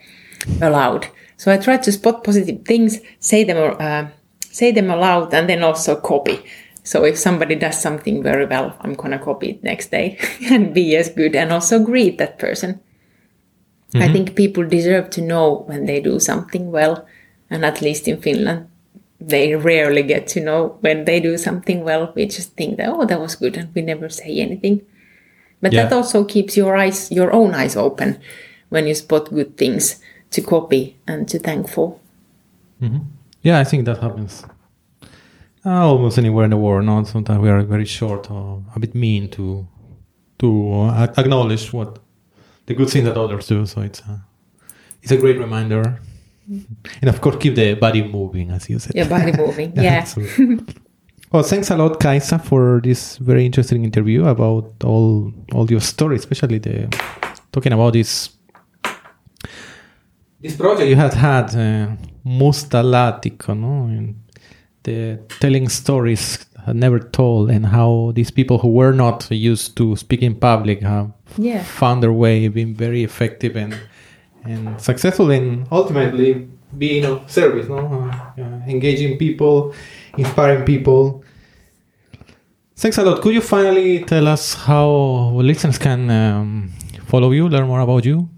aloud. 0.61 1.07
So 1.37 1.53
I 1.53 1.57
try 1.59 1.77
to 1.77 1.93
spot 1.93 2.25
positive 2.25 2.65
things, 2.65 2.99
say 3.21 3.45
them, 3.45 3.77
uh, 3.79 4.09
say 4.41 4.73
them 4.73 4.91
aloud, 4.91 5.33
and 5.33 5.49
then 5.49 5.63
also 5.63 5.95
copy. 5.95 6.41
So 6.83 7.05
if 7.05 7.17
somebody 7.17 7.55
does 7.55 7.81
something 7.81 8.23
very 8.23 8.47
well, 8.47 8.77
I'm 8.81 8.95
gonna 8.95 9.19
copy 9.19 9.51
it 9.51 9.63
next 9.63 9.93
day 9.93 10.19
and 10.51 10.75
be 10.75 10.97
as 10.97 11.09
good 11.09 11.37
and 11.37 11.53
also 11.53 11.85
greet 11.85 12.19
that 12.19 12.41
person. 12.41 12.81
Mm-hmm. 13.93 14.03
I 14.03 14.13
think 14.13 14.37
people 14.37 14.67
deserve 14.67 15.11
to 15.11 15.21
know 15.21 15.65
when 15.67 15.87
they 15.87 16.01
do 16.01 16.19
something 16.19 16.71
well, 16.71 17.07
and 17.51 17.65
at 17.65 17.83
least 17.83 18.09
in 18.09 18.21
Finland, 18.21 18.69
they 19.21 19.55
rarely 19.55 20.03
get 20.03 20.27
to 20.29 20.41
know 20.41 20.79
when 20.81 21.05
they 21.05 21.21
do 21.21 21.37
something 21.37 21.85
well. 21.85 22.13
We 22.15 22.27
just 22.27 22.53
think 22.57 22.79
that 22.79 22.89
oh, 22.89 23.05
that 23.05 23.21
was 23.21 23.37
good, 23.37 23.57
and 23.57 23.75
we 23.75 23.83
never 23.83 24.09
say 24.09 24.39
anything. 24.39 24.83
But 25.61 25.73
yeah. 25.73 25.85
that 25.85 25.93
also 25.93 26.25
keeps 26.25 26.57
your 26.57 26.77
eyes, 26.77 27.13
your 27.13 27.33
own 27.33 27.55
eyes 27.55 27.77
open, 27.77 28.19
when 28.71 28.87
you 28.87 28.95
spot 28.95 29.31
good 29.31 29.57
things 29.57 30.01
to 30.31 30.41
copy 30.41 30.97
and 31.07 31.29
to 31.29 31.39
thank 31.39 31.69
for. 31.69 31.99
Mm-hmm. 32.81 32.99
Yeah, 33.43 33.61
I 33.61 33.65
think 33.65 33.85
that 33.85 33.99
happens 33.99 34.45
uh, 35.65 35.87
almost 35.87 36.19
anywhere 36.19 36.45
in 36.45 36.51
the 36.51 36.57
world. 36.57 36.85
No, 36.85 37.03
sometimes 37.05 37.41
we 37.41 37.49
are 37.49 37.63
very 37.63 37.85
short 37.85 38.31
or 38.31 38.63
a 38.75 38.81
bit 38.81 38.95
mean 38.95 39.29
to 39.31 39.67
to 40.39 40.73
uh, 40.73 41.07
acknowledge 41.17 41.73
what 41.73 41.99
the 42.73 42.79
good 42.79 42.91
thing 42.91 43.05
that 43.05 43.17
others 43.17 43.47
do. 43.47 43.67
So 43.67 43.83
it's 43.83 44.01
a, 44.01 44.25
it's 45.03 45.13
a 45.13 45.17
great 45.17 45.39
reminder. 45.39 46.01
And 46.49 47.09
of 47.09 47.21
course, 47.21 47.37
keep 47.37 47.55
the 47.55 47.75
body 47.75 48.03
moving, 48.03 48.51
as 48.51 48.69
you 48.69 48.79
said. 48.79 48.95
Your 48.95 49.07
body 49.07 49.33
moving, 49.45 49.73
yeah. 49.77 50.07
well, 51.33 51.43
thanks 51.43 51.71
a 51.71 51.77
lot, 51.77 52.01
Kaisa, 52.01 52.39
for 52.39 52.81
this 52.83 53.17
very 53.19 53.47
interesting 53.47 53.85
interview 53.85 54.27
about 54.27 54.73
all 54.85 55.33
all 55.55 55.71
your 55.71 55.81
stories, 55.81 56.21
especially 56.21 56.59
the 56.59 56.89
talking 57.53 57.73
about 57.73 57.93
this 57.93 58.31
this 60.41 60.57
project 60.57 60.89
you 60.89 60.97
had 60.97 61.15
had, 61.15 61.55
uh, 61.55 61.97
Musta 62.25 62.83
Laatikko, 62.83 63.55
no? 63.55 63.87
And 63.87 64.17
the 64.83 65.21
telling 65.41 65.69
stories 65.69 66.47
never 66.67 66.99
told, 66.99 67.51
and 67.51 67.67
how 67.67 68.13
these 68.15 68.31
people 68.31 68.59
who 68.59 68.69
were 68.69 68.93
not 68.93 69.31
used 69.31 69.77
to 69.77 69.97
speak 69.97 70.23
in 70.23 70.35
public 70.35 70.83
have 70.83 71.13
yeah. 71.37 71.63
found 71.63 72.03
their 72.03 72.13
way, 72.13 72.49
being 72.49 72.75
very 72.75 73.03
effective 73.03 73.57
and 73.57 73.77
and 74.45 74.81
successful 74.81 75.31
in 75.31 75.67
ultimately 75.71 76.49
being 76.79 77.05
of 77.05 77.31
service, 77.31 77.69
no? 77.69 77.79
Uh, 77.79 78.43
uh, 78.43 78.61
engaging 78.67 79.19
people, 79.19 79.75
inspiring 80.17 80.65
people. 80.65 81.25
Thanks 82.77 82.99
a 82.99 83.03
lot. 83.03 83.23
Could 83.23 83.35
you 83.35 83.41
finally 83.41 84.05
tell 84.05 84.27
us 84.27 84.55
how 84.55 85.31
listeners 85.35 85.79
can 85.79 86.11
um, 86.11 86.73
follow 87.07 87.31
you, 87.31 87.49
learn 87.49 87.67
more 87.67 87.81
about 87.81 88.05
you? 88.05 88.29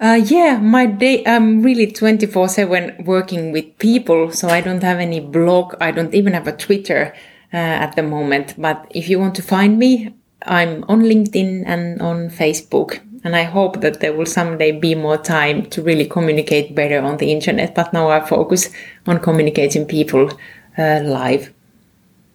Uh, 0.00 0.18
yeah, 0.24 0.58
my 0.58 0.86
day, 0.86 1.22
I'm 1.26 1.62
really 1.62 1.86
24 1.92 2.48
7 2.48 3.04
working 3.04 3.52
with 3.52 3.76
people, 3.78 4.32
so 4.32 4.48
I 4.48 4.62
don't 4.62 4.82
have 4.82 4.98
any 4.98 5.20
blog. 5.20 5.74
I 5.78 5.90
don't 5.90 6.14
even 6.14 6.32
have 6.32 6.46
a 6.46 6.56
Twitter 6.56 7.12
uh, 7.52 7.56
at 7.56 7.96
the 7.96 8.02
moment. 8.02 8.54
But 8.56 8.86
if 8.94 9.10
you 9.10 9.18
want 9.18 9.34
to 9.34 9.42
find 9.42 9.78
me, 9.78 10.14
I'm 10.46 10.84
on 10.88 11.02
LinkedIn 11.02 11.64
and 11.66 12.00
on 12.00 12.30
Facebook. 12.30 13.00
And 13.24 13.36
I 13.36 13.42
hope 13.42 13.82
that 13.82 14.00
there 14.00 14.14
will 14.14 14.24
someday 14.24 14.72
be 14.72 14.94
more 14.94 15.18
time 15.18 15.66
to 15.66 15.82
really 15.82 16.06
communicate 16.06 16.74
better 16.74 17.00
on 17.00 17.18
the 17.18 17.30
internet. 17.30 17.74
But 17.74 17.92
now 17.92 18.08
I 18.08 18.20
focus 18.20 18.70
on 19.06 19.20
communicating 19.20 19.84
people 19.84 20.30
uh, 20.78 21.00
live. 21.04 21.52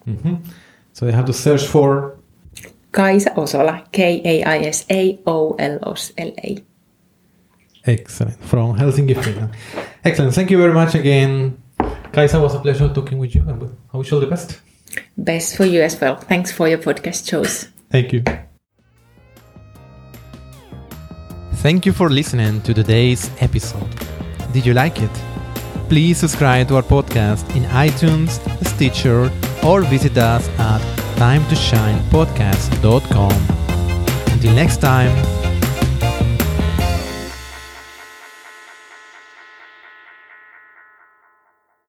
Mm-hmm. 0.07 0.35
So 0.93 1.07
you 1.07 1.13
have 1.13 1.25
to 1.25 1.33
search 1.33 1.65
for 1.65 2.15
Kaisa 2.91 3.31
Osola, 3.31 3.91
K 3.91 4.21
A 4.23 4.43
I 4.43 4.57
S 4.59 4.85
A 4.91 5.19
O 5.25 5.55
L 5.57 5.79
O 5.81 5.95
L 6.17 6.31
A. 6.43 6.63
Excellent. 7.85 8.37
From 8.43 8.77
Helsinki, 8.77 9.15
Finland. 9.15 9.51
Excellent. 10.03 10.33
Thank 10.33 10.49
you 10.51 10.57
very 10.57 10.73
much 10.73 10.95
again. 10.95 11.57
Kaisa, 12.11 12.39
was 12.39 12.55
a 12.55 12.59
pleasure 12.59 12.89
talking 12.89 13.19
with 13.19 13.35
you 13.35 13.41
and 13.47 13.63
I 13.93 13.97
wish 13.97 14.09
you 14.11 14.17
all 14.17 14.21
the 14.21 14.27
best. 14.27 14.59
Best 15.17 15.55
for 15.57 15.65
you 15.65 15.81
as 15.81 15.99
well. 15.99 16.15
Thanks 16.15 16.51
for 16.51 16.67
your 16.67 16.79
podcast 16.79 17.29
shows. 17.29 17.67
Thank 17.91 18.13
you. 18.13 18.23
Thank 21.55 21.85
you 21.85 21.91
for 21.93 22.09
listening 22.09 22.61
to 22.61 22.73
today's 22.73 23.29
episode. 23.39 23.89
Did 24.53 24.65
you 24.65 24.73
like 24.73 25.01
it? 25.01 25.11
Please 25.89 26.17
subscribe 26.17 26.67
to 26.69 26.77
our 26.77 26.83
podcast 26.83 27.43
in 27.55 27.63
iTunes, 27.63 28.39
Stitcher, 28.65 29.29
or 29.63 29.81
visit 29.81 30.17
us 30.17 30.47
at 30.59 30.81
timetoshinepodcast.com. 31.17 33.33
Until 34.31 34.53
next 34.53 34.77
time, 34.77 35.11